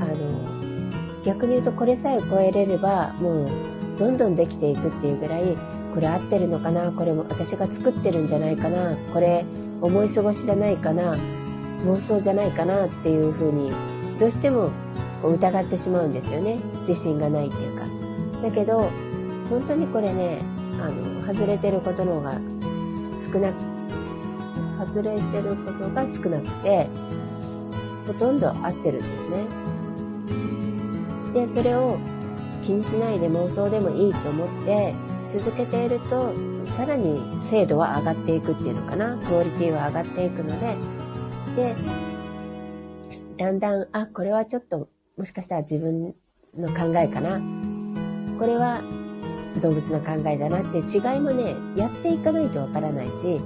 [0.00, 3.48] あの、逆に言うとこれさえ超えれれば、もう
[3.98, 5.56] どんどんできていくっていうぐらい、
[5.94, 9.44] これ合ってるのかなこれも私が作ってるんじゃないかなこれ
[9.80, 11.16] 思い過ごしじゃないかな
[11.86, 13.72] 妄想じゃないかなっていうふうに、
[14.18, 14.70] どうしても
[15.22, 16.58] 疑ってしまうんですよね。
[16.86, 17.84] 自信がないっていうか。
[18.42, 18.88] だけど、
[19.50, 20.40] 本当にこれね、
[20.80, 22.32] あの、外れてることの方が
[23.16, 23.54] 少なく、
[24.86, 26.88] 外れてることが少なくて、
[28.06, 29.44] ほとんど合ってるんですね。
[31.34, 31.98] で、それを
[32.62, 34.94] 気にしないで妄想でもいいと思って
[35.28, 36.32] 続けていると、
[36.66, 39.16] さらに精度は上がっていくっていうのかな。
[39.16, 40.76] クオリティは上がっていくので、
[41.56, 41.74] で、
[43.36, 46.14] だんだん、あ、これはちょっと、もしかしたら自分
[46.56, 47.40] の考えかな。
[48.38, 48.82] これは
[49.60, 53.40] 動物の考えだなっていう違いもね、やっていかないとわからないし、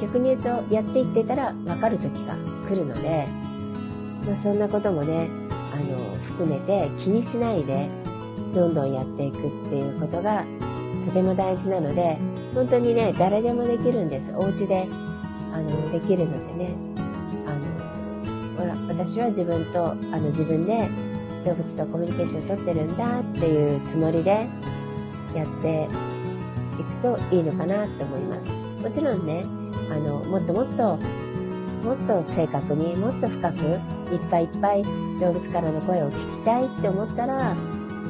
[0.00, 2.36] 逆に言うと、やっていってたらわかる時が
[2.68, 3.26] 来るので、
[4.26, 5.28] まあ、そんなこともね、
[5.72, 7.88] あの、含めて気にしないで
[8.54, 10.44] どんどんやっていくっていうことが
[11.06, 12.18] とても大事なので
[12.54, 14.32] 本当にね誰でもできるんです。
[14.36, 14.86] お家で
[15.52, 16.74] あのできるのでね。
[17.46, 20.88] あのほら私は自分とあの自分で
[21.44, 24.46] 動物とコミュニケーションをとってるんだっていうつもりで
[25.34, 25.88] やって
[26.78, 28.46] いくといいのかなと思います。
[28.82, 29.46] もちろんね
[29.90, 30.98] あのもっともっと
[31.84, 33.58] もっと正確にもっと深く
[34.12, 34.82] いっぱいいっぱい
[35.20, 37.56] 動物からの声を聞きたいって思ったら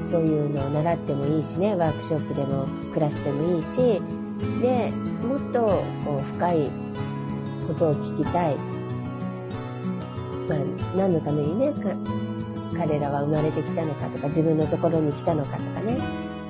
[0.03, 4.01] そういうのを習ってもいいしねワークショップでもクラスでもいいし
[4.61, 4.93] で
[5.27, 5.61] もっと
[6.05, 6.71] こう深い
[7.67, 8.57] ことを聞きたい、
[10.49, 11.73] まあ、何のためにね
[12.77, 15.99] 彼らは生まれてきたのかとか自分のところに来たのかとかね。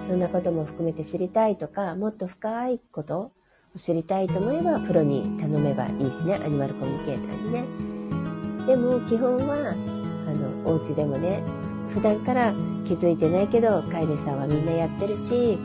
[0.06, 3.32] そんなことも含めて知りたいとかもっと深いことを
[3.76, 6.34] 知りたいと思えばプロに頼めばいいしね。
[6.34, 8.66] アニマルコミュニケーターにね。
[8.66, 9.74] でも基本は
[10.26, 11.42] あのお家でもね
[11.90, 15.58] 普段から気づいてないけど飼い主さんはみんなやってるし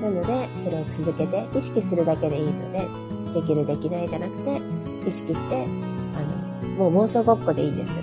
[0.00, 2.86] なのでそれを続けて意識するだけでいいので
[3.40, 4.60] できるできないじゃなくて
[5.06, 5.64] 意識して
[6.16, 7.96] あのもう妄想ごっこでいいんです。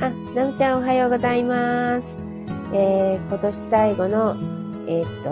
[0.00, 2.29] あなおちゃんおはようございます。
[2.72, 4.36] えー、今年最後の
[4.86, 5.30] えー、っと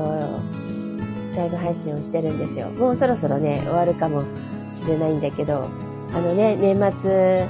[1.37, 2.71] ライブ配信をしてるんですよ。
[2.71, 4.25] もうそろそろね終わるかも
[4.71, 5.69] しれないんだけど
[6.13, 7.47] あのね年末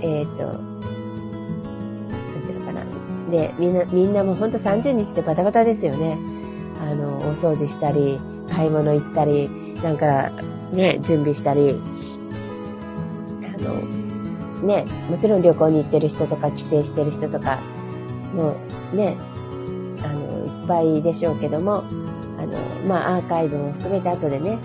[0.00, 0.52] えー、っとな
[2.38, 2.82] んていうのかな。
[3.30, 6.16] で、みんな、みんなもほんと30日でバタバタですよね。
[6.80, 9.50] あの、お掃除したり、買い物行ったり、
[9.82, 10.30] なんか、
[10.72, 11.80] ね、準備したり、
[13.44, 17.58] あの、ね、もちろん旅行に行ってる人とか、帰省してる人とか、
[18.34, 18.56] も
[18.92, 19.16] うね、
[20.02, 21.84] あの、いっぱいでしょうけども、
[22.38, 24.58] あの、まあ、アーカイブも含めて後でね、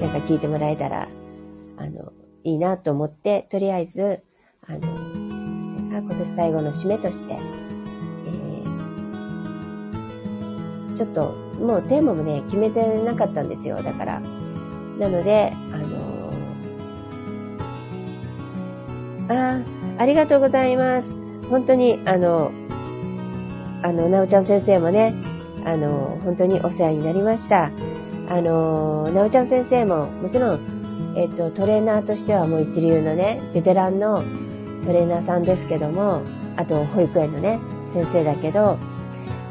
[0.00, 1.08] なんか聞いてもらえたら、
[1.76, 2.12] あの、
[2.44, 4.22] いいなと思って、とりあえず、
[4.66, 4.80] あの、
[6.00, 7.38] 今年最後の締めとして、え
[10.94, 13.82] ちょっともうテーマもね、決めてなかったんですよ。
[13.82, 14.20] だから。
[14.98, 19.64] なので、あのー、あ
[19.98, 21.14] ありがとうございます。
[21.48, 22.52] 本当に、あの、
[23.84, 25.14] あの、なおちゃん先生もね、
[25.66, 27.70] あの、本当にお世話になりました。
[28.30, 34.22] あの、なおちゃん先生も、もちろん、えっと、トレーナーとしてはもう一流のね、ベテランの
[34.86, 36.22] トレーナーさんですけども、
[36.56, 38.78] あと、保育園のね、先生だけど、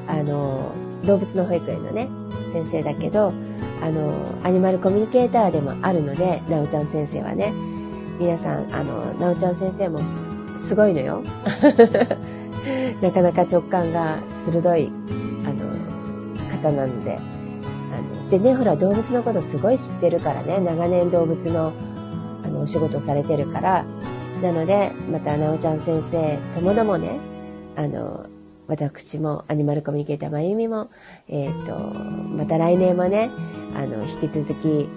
[0.07, 0.71] あの、
[1.05, 2.09] 動物の保育園のね、
[2.53, 3.33] 先生だけど、
[3.83, 7.53] あの、アニマルコミュニケーターでもあるので、なおちゃん先生はね、
[8.19, 11.23] 皆さん、あの、なおちゃん先生もすすごいのよ。
[13.01, 14.91] なかなか直感が鋭い、
[15.45, 15.83] あの、
[16.57, 17.17] 方なので。
[17.17, 21.71] あのでね、ほら、動物のことすごい知ってるからね、長年動物の、
[22.43, 23.85] あの、お仕事されてるから、
[24.41, 27.19] なので、また、なおちゃん先生ともどもね、
[27.75, 28.25] あの、
[28.67, 30.89] 私もアニマルコミュニケーターまゆみも、
[31.27, 31.75] えっ、ー、と、
[32.35, 33.29] また来年もね、
[33.75, 34.89] あの、引き続き、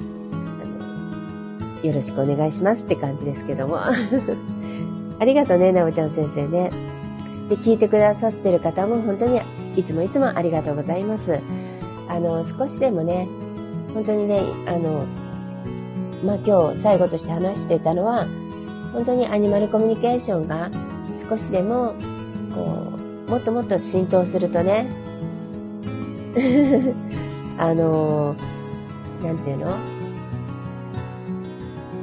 [1.86, 3.80] よろしくお願いしますって感じですけども。
[5.18, 6.70] ありがとうね、なおちゃん先生ね。
[7.48, 9.40] で、聞いてくださってる方も本当に
[9.76, 11.40] いつもいつもありがとうございます。
[12.08, 13.28] あの、少しでもね、
[13.94, 15.04] 本当にね、あの、
[16.24, 18.26] まあ、今日最後として話してたのは、
[18.92, 20.70] 本当にアニマルコミュニケーションが
[21.14, 21.94] 少しでも、
[22.54, 22.96] こう、
[23.28, 24.86] もっともっと浸透するとね
[27.58, 28.36] あの
[29.22, 29.76] なんていうの？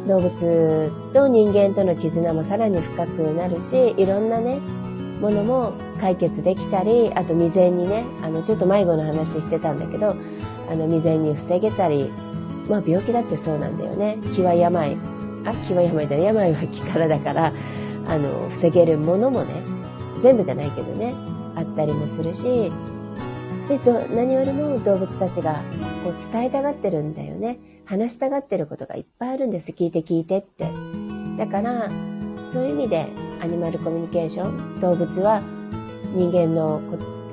[0.08, 4.60] 動物と人間との絆もさらに深くなるしいろんなね
[5.23, 10.15] ものも解決できたりあと未然にねあのちょっと迷子の話してたんだけど
[10.69, 12.12] あの未然に防げたり
[12.69, 14.97] まあ病気だってそうなんだよね気は病
[15.45, 17.53] あ気は病だ病は気からだから
[18.07, 19.73] あの防げるものもね
[20.23, 21.13] 全部じゃないけどね、
[21.53, 22.71] あったりもするし、
[23.67, 23.79] で、
[24.15, 25.62] 何よりも動物たちが
[26.03, 27.59] こう伝えたがってるんだよね。
[27.86, 29.71] 話したがってることがいっぱいあるんです。
[29.71, 30.65] 聞いて聞いてって。
[31.38, 31.89] だから、
[32.47, 33.07] そういう意味で
[33.41, 35.41] アニマルコミュニケーション、動物は
[36.13, 36.81] 人間の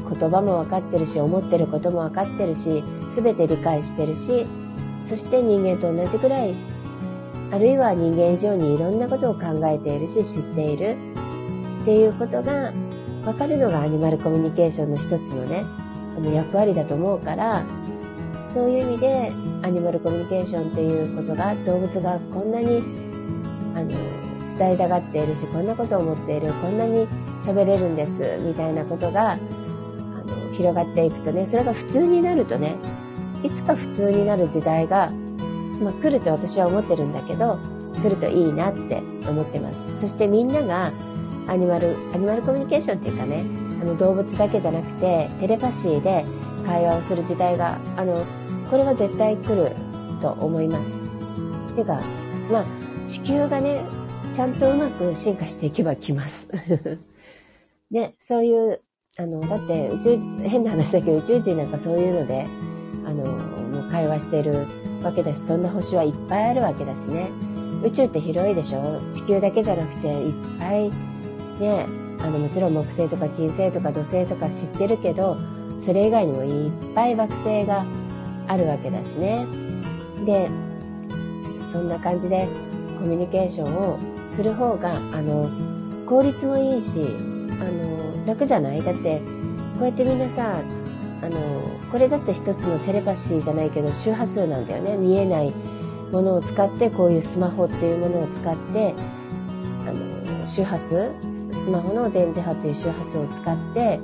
[0.09, 4.47] 言葉も分かってるし、思ってることも分かってるし、全て理解してるし、
[5.09, 6.55] そして人間と同じぐらい、
[7.53, 10.97] あるいは人間以上にいろんなことを考えているし、知っている。
[11.83, 12.73] っていうことが
[13.25, 15.65] 分かるのがアニマルコミュニケーションの一つのね、
[16.17, 17.65] あの役割だと思うから、
[18.45, 19.33] そういう意味で
[19.63, 22.83] アニマルコミュニケーションっていうことが動物がこんなに
[23.75, 23.91] あの
[24.61, 27.09] 伝えたがっているし、こんなことを思っている、こんなに
[27.41, 32.77] 喋れるんです、みたいなことがあの広がっていくとね、それが普通になるとね、
[33.43, 35.11] いつか普通になる時代が、
[35.81, 37.59] まあ、来ると私は思ってるんだけど、
[38.03, 39.87] 来るといいなって思ってます。
[39.95, 40.93] そしてみんなが
[41.49, 43.47] アニマル、アニマルコミュニケーションっていうかね、
[43.81, 46.27] あの動物だけじゃなくて、テレパシーで
[46.67, 48.27] 会話をする時代が、あの、
[48.71, 49.73] これは絶対来る
[50.21, 51.03] と思います。
[51.75, 52.03] ていうか、
[52.51, 52.65] まあ、
[53.07, 53.83] 地球がね、
[54.33, 56.49] ちゃんとうまく進化していけば来ます。
[57.91, 58.81] で、 そういう、
[59.19, 60.17] あの、だって宇宙、
[60.49, 62.47] 変な話だけど宇宙人なんかそういうので、
[63.05, 64.67] あの、もう会話してる
[65.03, 67.29] わけだし、そんな星はいっぱいあるわけだしね。
[67.83, 69.01] 宇宙って広いでしょ？
[69.13, 70.91] 地球だけじゃなくていっぱい
[71.61, 71.87] ね、
[72.21, 75.37] あのもちろん木星とか金星とか土星とか知ってるけど、
[75.79, 77.85] それ以外にもいっぱい惑星が
[78.47, 79.47] あるわけだしね。
[80.25, 80.49] で、
[81.63, 82.47] そんな感じで
[83.01, 85.49] コミュニケーションをする方が、あの、
[86.07, 88.83] 効率もいいし、あの、楽じゃない？
[88.83, 89.21] だって、
[89.79, 90.61] こうやってみんなさ、
[91.23, 91.39] あの、
[91.91, 94.97] これだって一つのテレパシーじゃないけど周波数なんだよね。
[94.97, 95.53] 見えない
[96.13, 98.95] ものを使って、こういうスマホっていうものを使って、
[99.89, 99.93] あ
[100.41, 101.11] の、周波数、
[101.53, 103.99] スマホの電磁波という周波数を使って、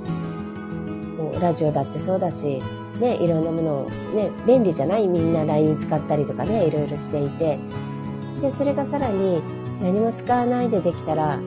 [1.17, 2.61] こうラジオだってそうだし、
[2.99, 5.07] ね、いろんなものを、ね、便利じゃない？
[5.07, 7.59] みんな LINE 使ったりとかね、いろいろしていて。
[8.41, 9.41] で、それがさらに
[9.81, 11.39] 何も使わないでできたら、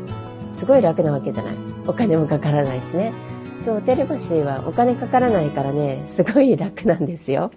[0.53, 1.55] すごい楽なわけじゃない。
[1.87, 3.13] お金もかからないしね。
[3.59, 7.51] そう、テレパシーはお金かからないからね、すごい楽なんですよ。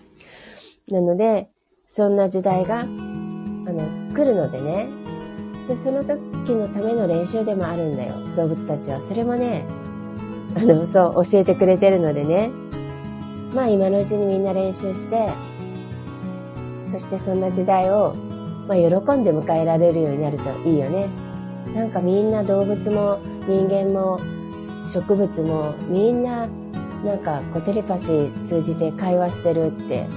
[0.89, 1.49] なので、
[1.88, 3.79] そんな時代が、あの、
[4.13, 4.88] 来るのでね。
[5.67, 6.19] で、その時
[6.53, 8.15] のための練習でもあるんだよ。
[8.36, 8.99] 動物たちは。
[8.99, 9.63] それもね、
[10.55, 12.51] あの、そう、教えてくれてるのでね。
[13.53, 15.29] まあ今のうちにみんな練習して、
[16.88, 18.15] そしてそんな時代を、
[18.68, 18.86] まあ喜
[19.20, 21.07] んで迎えられるようになるといいよね。
[21.76, 24.20] なんかみんな動物も人間も
[24.84, 26.47] 植物もみんな
[27.03, 30.07] なんかこうテレパシー通じて会話してるって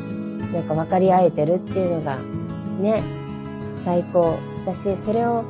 [0.53, 2.19] なんか分かり合えてるっていうのが
[2.81, 3.03] ね
[3.85, 5.45] 最高だしそれを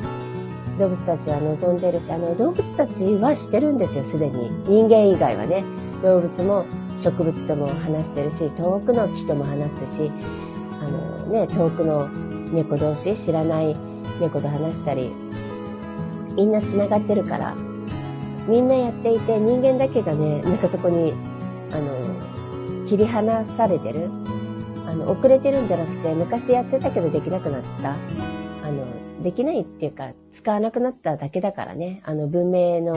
[0.79, 5.65] 動物たちは望んでるしあの動物たちはしてるんですよすでに人間以外はね
[6.03, 6.67] 動物も
[6.99, 10.11] 植物とも話してるし遠くの木とも話すし
[10.81, 12.09] あの、ね、遠くの
[12.53, 13.77] 猫同士知らない
[14.21, 15.11] 猫と話したり
[16.35, 17.55] みんな繋がってるから
[18.47, 21.13] みんなやっていて人間だけがねなんかそこに
[21.73, 24.11] あの切り離されてる
[24.87, 27.97] あの遅れてるんじゃなくて昔やってたけどできなくなったあ
[28.71, 32.95] のできないっていうか使わなくなっただけだからねあの文明の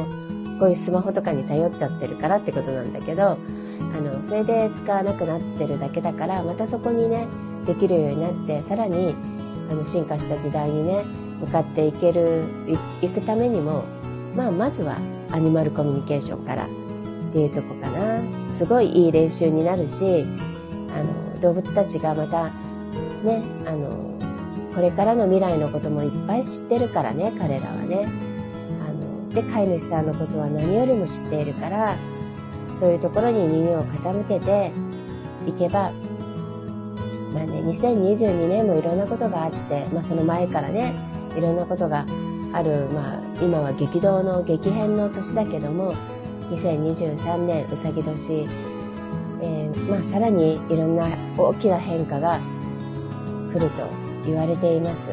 [0.59, 3.35] こういうスマホとかに頼っちゃってるからってことなんだけどあ
[4.01, 7.27] のそれで使わなくなってるだけだからまたそこにね
[7.65, 9.15] できるようになってさらに
[9.69, 11.03] あの進化した時代にね
[11.39, 12.45] 向かっていける
[13.01, 13.83] いくためにも
[14.35, 14.97] まあまずは
[15.31, 16.69] アニマルコミュニケーションからっ
[17.31, 18.53] ていうとこかな。
[18.53, 20.25] すごいいい練習になるし
[20.95, 22.45] あの動物たちがまた
[23.23, 24.09] ねあの
[24.73, 28.07] これからの未来のこともいっぱい知ってるからね彼らはね。
[28.85, 31.95] あので飼い主さんのことは何よりも知っているから
[32.73, 34.71] そういうところに耳を傾けて
[35.47, 35.91] いけば
[37.33, 40.93] まあね2022年もいろんなことがあって、まあ、その前からね
[41.37, 42.05] いろんなことが
[42.53, 45.93] ある、まあ、今は激動の激変の年だけども
[46.51, 48.47] 2023年うさぎ年、
[49.41, 51.07] えー、まあ、さらにいろんな
[51.37, 52.39] 大きな変化が
[53.53, 53.87] 来ると
[54.25, 55.09] 言われています。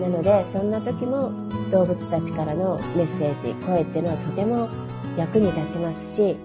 [0.00, 1.32] なのでそんな時も
[1.70, 4.68] 動物たちからのメッセージ声っていうのはとても
[5.16, 6.36] 役に立ちますし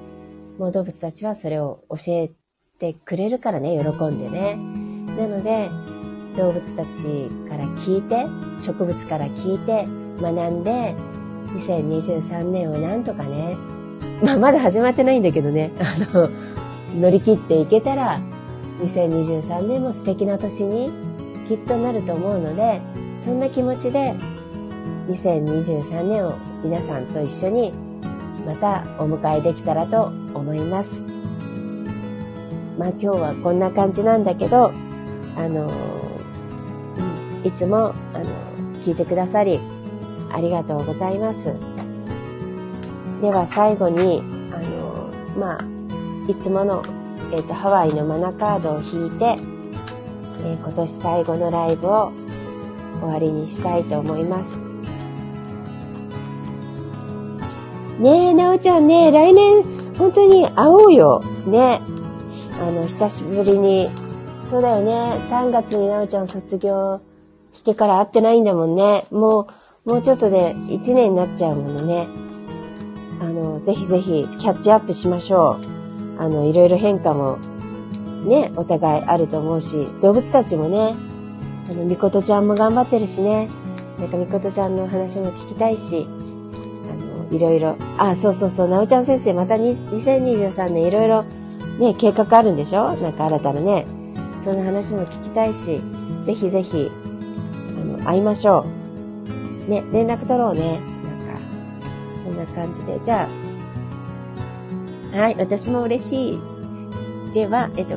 [0.58, 2.32] もう動物たちはそれを教え
[2.80, 4.75] てくれるからね喜んでね。
[5.18, 5.70] なので
[6.36, 8.26] 動物たちから聞いて
[8.60, 9.88] 植物から聞いて
[10.22, 10.96] 学んで
[11.48, 13.56] 2023年をなんとかね
[14.24, 16.30] まあまだ始まってないんだけどね あの
[17.00, 18.20] 乗り切っていけたら
[18.82, 20.92] 2023年も素敵な年に
[21.48, 22.82] きっとなると思うので
[23.24, 24.16] そんな気持ちで
[25.10, 27.74] 2023年を皆さんと一緒に
[28.46, 31.04] またお迎えできたらと思います。
[32.78, 34.72] まあ今日はこんな感じなんだけど、
[35.36, 35.72] あの、
[37.44, 38.26] いつも、あの、
[38.82, 39.60] 聞いてくださり、
[40.32, 41.54] ありがとうございます。
[43.22, 44.22] では最後に、
[44.52, 45.60] あの、まあ、
[46.28, 46.82] いつもの、
[47.32, 49.36] えっ、ー、と、ハワイのマナカードを引いて、
[50.44, 52.12] えー、今年最後のライブを
[53.00, 54.64] 終わりにしたいと思います。
[58.00, 59.64] ねえ、なおちゃんね、来年
[59.98, 61.24] 本当に会おうよ。
[61.46, 61.82] ね。
[62.62, 63.90] あの、久しぶりに。
[64.50, 64.92] そうだよね。
[65.30, 67.02] 3月になおちゃん卒業
[67.52, 69.06] してから会ってないんだもんね。
[69.12, 69.48] も
[69.86, 72.08] う、もうちょっとで1年になっちゃうものね。
[73.20, 75.58] あの、ぜひぜひキャッチアップしましょ
[76.20, 76.22] う。
[76.22, 77.38] あの、いろいろ変化も
[78.26, 80.96] ね、お互いあると思うし、動物たちもね、
[81.70, 83.50] あの、みことちゃんも頑張ってるしね、
[84.00, 91.24] なんかみことちゃんの話も聞きたいし、あの、いろいろ、あ、そうそうそう、なおちゃん先生、また2023年いろいろ、
[91.80, 92.94] ね、計画あるんでしょ？
[92.94, 93.86] なんか新たなね。
[94.46, 95.82] そんな話も聞きたいし、
[96.24, 96.92] ぜひぜひ、
[97.82, 98.68] あの、会いましょ
[99.68, 99.72] う。
[99.72, 100.80] ね、連絡取ろうね。
[101.04, 101.42] なんか、
[102.24, 103.00] そんな感じで。
[103.04, 103.28] じゃ
[105.14, 106.40] あ、はい、私も嬉しい。
[107.34, 107.96] では、えっと、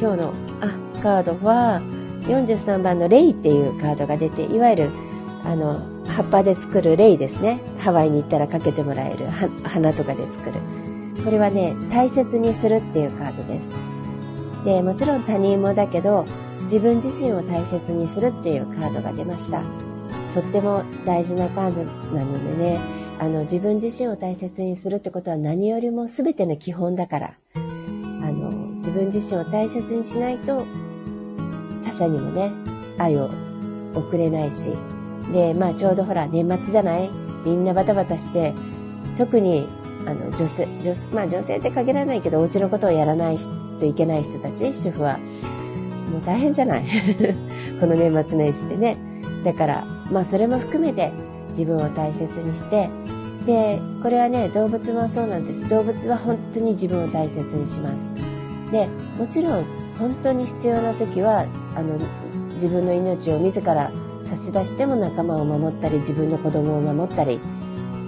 [0.00, 1.82] 今日の、あ、カードは、
[2.22, 4.90] 43番のレイっていうカードが出て、いわゆる、
[5.44, 7.60] あの、葉っぱで作るレイですね。
[7.78, 9.26] ハワイに行ったらかけてもらえる
[9.62, 10.54] 花とかで作る。
[11.22, 13.78] これはね、大切にするっていうカードです。
[14.64, 16.24] で、もちろん他人もだけど、
[16.64, 19.62] 自分自身を大切にするっていうカードが出ました。
[20.32, 21.84] とっても大事なカード
[22.16, 22.80] なのでね、
[23.18, 27.58] あの、自分自身を大切にするってことは何よりも全ての基本だから、あ
[28.30, 30.64] の、自分自身を大切にしないと、
[31.84, 32.52] 他者にもね、
[32.98, 33.30] 愛を
[33.94, 34.70] 送れないし、
[35.32, 37.10] で、まあちょうどほら、年末じゃない？
[37.44, 38.54] みんなバタバタして、
[39.18, 39.66] 特に、
[40.06, 43.50] あの、女性、女まあ女性って限らないけど、お家のことをやらない人
[43.82, 45.18] といけない人たち、主婦は、
[46.10, 46.84] もう大変じゃない
[47.80, 48.96] この年末年始ってね。
[49.44, 51.10] だから、まあそれも含めて
[51.50, 52.88] 自分を大切にして、
[53.44, 55.68] で、これはね、動物もそうなんです。
[55.68, 58.10] 動物は本当に自分を大切にします。
[58.70, 59.64] で、もちろん、
[59.98, 61.98] 本当に必要な時は、あの、
[62.54, 67.40] 自分の命を自ら差し出しても仲間を守ったり自分の子供を守ったり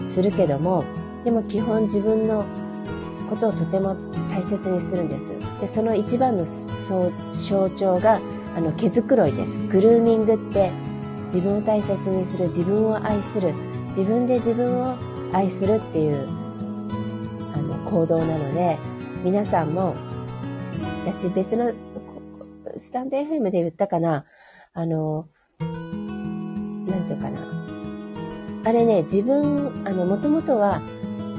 [0.05, 0.85] するけども
[1.25, 2.45] でも基本自分の
[3.29, 3.97] ことをとても
[4.35, 5.31] 大切にするんです
[5.61, 8.21] でその一番の象徴が
[8.57, 10.73] あの毛づくろいですグルーミングって
[11.27, 13.53] 自分を大切にする自分を愛する
[13.89, 14.97] 自分で自分を
[15.33, 16.29] 愛するっていう
[17.55, 18.77] あの行動なので
[19.23, 19.95] 皆さんも
[21.07, 21.73] 私別の
[22.77, 24.25] スタンド FM で言ったかな
[24.73, 25.29] あの
[25.61, 27.55] なんていうかな。
[28.67, 30.81] あれね、自分、あの、もともとは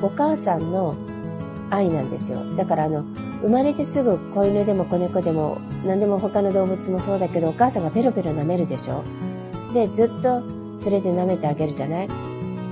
[0.01, 0.95] お母さんの
[1.69, 2.39] 愛なんですよ。
[2.55, 3.03] だからあの、
[3.41, 9.03] 生まれてすぐ子犬でも子猫でも何でも他の動物もそうだけどお母さんがペロペロ舐めるでしょ
[9.73, 10.43] で、ずっと
[10.77, 12.07] それで舐めてあげるじゃない？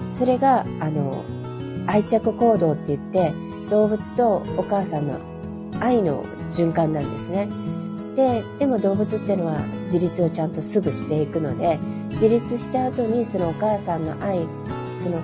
[0.09, 1.23] それが、あの、
[1.87, 3.33] 愛着行動って言って
[3.69, 5.19] 動物とお母さんの
[5.79, 7.49] 愛の循環なんですね。
[8.15, 11.79] で、でも動物っていうのは自立をちゃんとすぐしていくので、
[12.11, 14.45] 自立した後にそのお母さんの愛、
[14.95, 15.19] その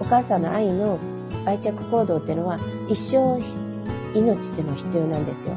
[0.00, 0.98] お母さんの愛の
[1.46, 5.54] 愛着行動っていうのは一生命っていうのは必要なんですよ。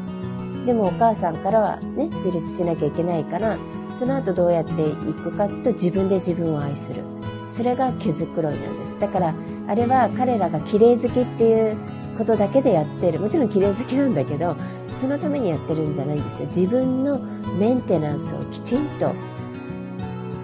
[0.66, 3.58] でもお母さんからはね、自立しなきゃいけないから、
[3.94, 7.04] その後どうやっていくかっていうと自分で自分を愛する。
[7.52, 9.00] それが毛づくろいなんです。
[9.00, 9.36] だから、
[9.68, 11.78] あれは彼らが綺麗好きっていう
[12.18, 13.20] ことだけでやってる。
[13.20, 14.56] もちろん綺麗好きなんだけど、
[14.92, 16.48] そのためにやってるんじゃないんですよ。
[16.48, 17.20] 自分の
[17.60, 19.14] メンテナンスをきちんと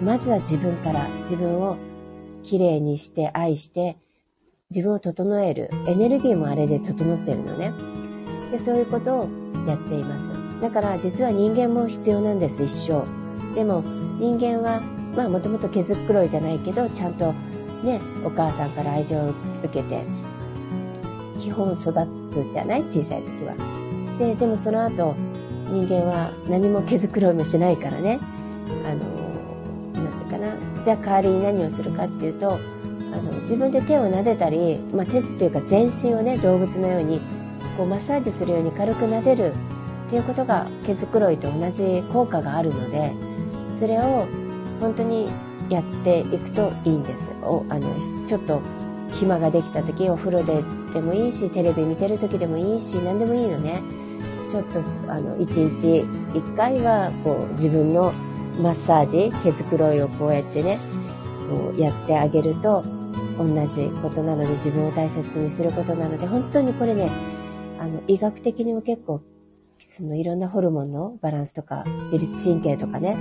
[0.04, 1.76] まずは自分から自分を
[2.42, 3.96] きれいにして愛して
[4.74, 7.72] 自分を整えるエネルギーもあれで整ってるのね。
[8.50, 9.28] でそういうことを
[9.66, 10.30] やっています。
[10.60, 13.04] だから実は人間も必要なんです一生。
[13.54, 13.82] でも
[14.18, 14.80] 人間は
[15.14, 17.32] まあもともと毛づくろいじゃないけどちゃんと
[17.84, 19.30] ねお母さんから愛情を
[19.62, 20.02] 受けて
[21.38, 21.92] 基本育
[22.32, 22.82] つじゃない？
[22.84, 23.54] 小さい時は。
[24.18, 25.14] ででもその後
[25.66, 28.20] 人間は何も毛づくろいもしないからね。
[28.86, 29.00] あの
[29.92, 30.54] 何て言うかな。
[30.84, 32.58] じゃあ代わりに何をするかっていうと
[33.12, 37.20] あの自分で手を撫でたり、まあ、手っていうか全身をね動物のように
[37.76, 39.52] こうマッサージするように軽く撫でる
[40.06, 43.12] っていうことが毛づくろいと同じ効果があるので
[43.72, 44.26] それを
[44.80, 45.28] 本当に
[45.68, 47.28] やっていくといいんです。
[47.42, 48.60] おあのちょっと
[49.12, 53.82] 暇ができた時お風呂ででもいいしテレビ見てる時でもいいし何でもいいのね。
[54.50, 56.04] ちょっとあの1日
[56.38, 58.12] 1回はこう自分の
[58.60, 60.78] マッサージ、毛づくろいをこうやってね、
[61.48, 62.84] こうやってあげると、
[63.38, 67.10] 同じことなので自分を大切にすることなので、本当にこれね、
[67.78, 69.22] あの、医学的にも結構、
[69.78, 73.16] そのいろんなホルモンのバランスとか、自律神経とかね、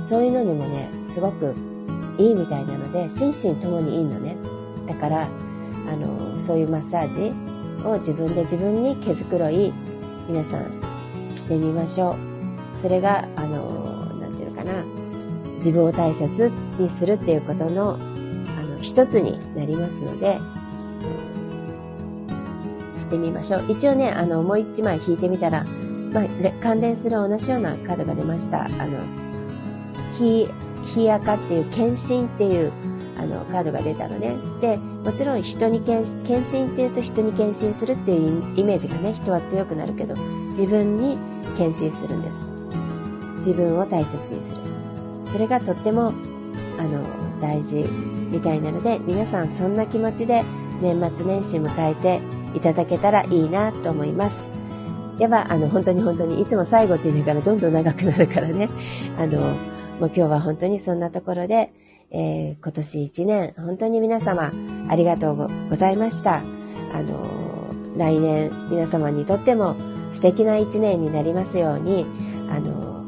[0.00, 1.54] そういうのにもね、すごく
[2.18, 4.36] いいみたいなので、心身ともにいいのね。
[4.86, 7.32] だから、あの、そういうマッサージ
[7.86, 9.72] を自分で自分に毛づくろい、
[10.28, 12.78] 皆さんしてみましょう。
[12.80, 14.84] それが、あの何て言う、かな
[15.56, 17.98] 自分を大切にするっていうことの
[18.82, 20.38] 一つになりますので
[22.98, 23.64] してみましょう。
[23.68, 25.64] 一応ねあのもう一枚引いてみたら、
[26.12, 26.24] まあ、
[26.60, 28.64] 関連する同じようなカードが出ました。
[28.64, 28.98] あの
[30.12, 30.48] ひ
[30.84, 32.72] ひやかっていう献身っていう
[33.18, 34.34] あのカードが出たのね。
[34.60, 40.14] でもちろん人に献身っていうと人に献身するっていうイメージがね人は強くなるけど
[40.50, 41.18] 自分に
[41.56, 42.46] 献身するんです。
[43.38, 44.58] 自分を大切にする。
[45.24, 46.12] それがとっても、
[46.78, 47.04] あの、
[47.40, 47.84] 大事。
[48.32, 50.42] みたいなので、皆さんそんな気持ちで、
[50.80, 52.20] 年末年始迎えて
[52.56, 54.48] いただけたらいいなと思います。
[55.18, 58.68] では、あの、本当に本当に、いつも最後って言うからどんどん長くなるからね。
[59.18, 59.54] あの、もう
[60.06, 61.70] 今日は本当にそんなところで、
[62.10, 64.50] えー、今年一年、本当に皆様、
[64.88, 66.36] ありがとうございました。
[66.36, 67.20] あの、
[67.96, 69.76] 来年、皆様にとっても
[70.10, 72.06] 素敵な一年になりますように、
[72.50, 73.04] あの、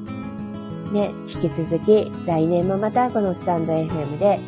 [0.93, 4.39] ね、引き続き、来年もまたこのスタンド FM で、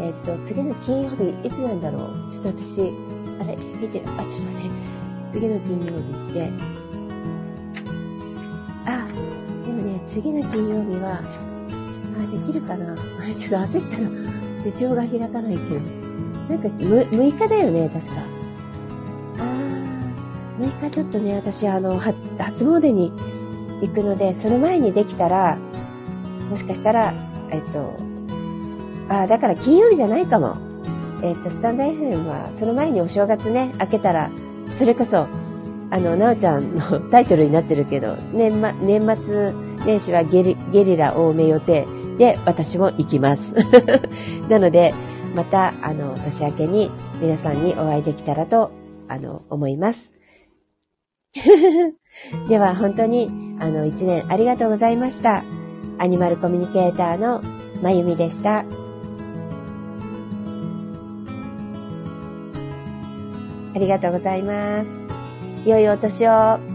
[0.00, 2.32] えっと、次の金曜日、いつなんだろう？
[2.32, 2.80] ちょっと私、
[3.40, 4.70] あれ、見て、あ、ちょっと待って。
[5.30, 5.98] 次の金曜日
[6.30, 6.50] って、
[8.86, 9.06] あ、
[9.64, 12.94] でもね、次の金曜日は、あ、できるかな？
[13.20, 14.02] あれ、ちょっと焦ったら、
[14.64, 15.80] 手帳が開かないけど。
[16.48, 18.14] なんか、6日だよね、確か。
[19.38, 23.12] あー、6日ちょっとね、私、あの、初、初詣に
[23.80, 25.58] 行くので、その前にできたら、
[26.48, 27.14] もしかしたら、
[27.50, 27.94] えっと、
[29.10, 30.56] あ、だから金曜日じゃないかも。
[31.22, 34.30] えっと、スタンド FM は、その前にお正月ね、明けたら、
[34.72, 35.26] それこそ、
[35.90, 39.52] あの、なおちゃんのタイトルになってるけど、年末、年末
[39.84, 41.86] 年始はゲリゲリラ多め予定
[42.16, 43.54] で、私も行きます。
[44.48, 44.94] なので、
[45.34, 46.90] また、あの、年明けに
[47.20, 48.70] 皆さんにお会いできたらと、
[49.08, 50.12] あの、思います。
[52.48, 55.42] では、本当に、あの、一年ありがとうございました。
[55.98, 57.42] アニマルコミュニケーターの
[57.82, 58.64] まゆみでした。
[63.74, 65.00] ありがとうございます。
[65.64, 66.69] 良いお年を。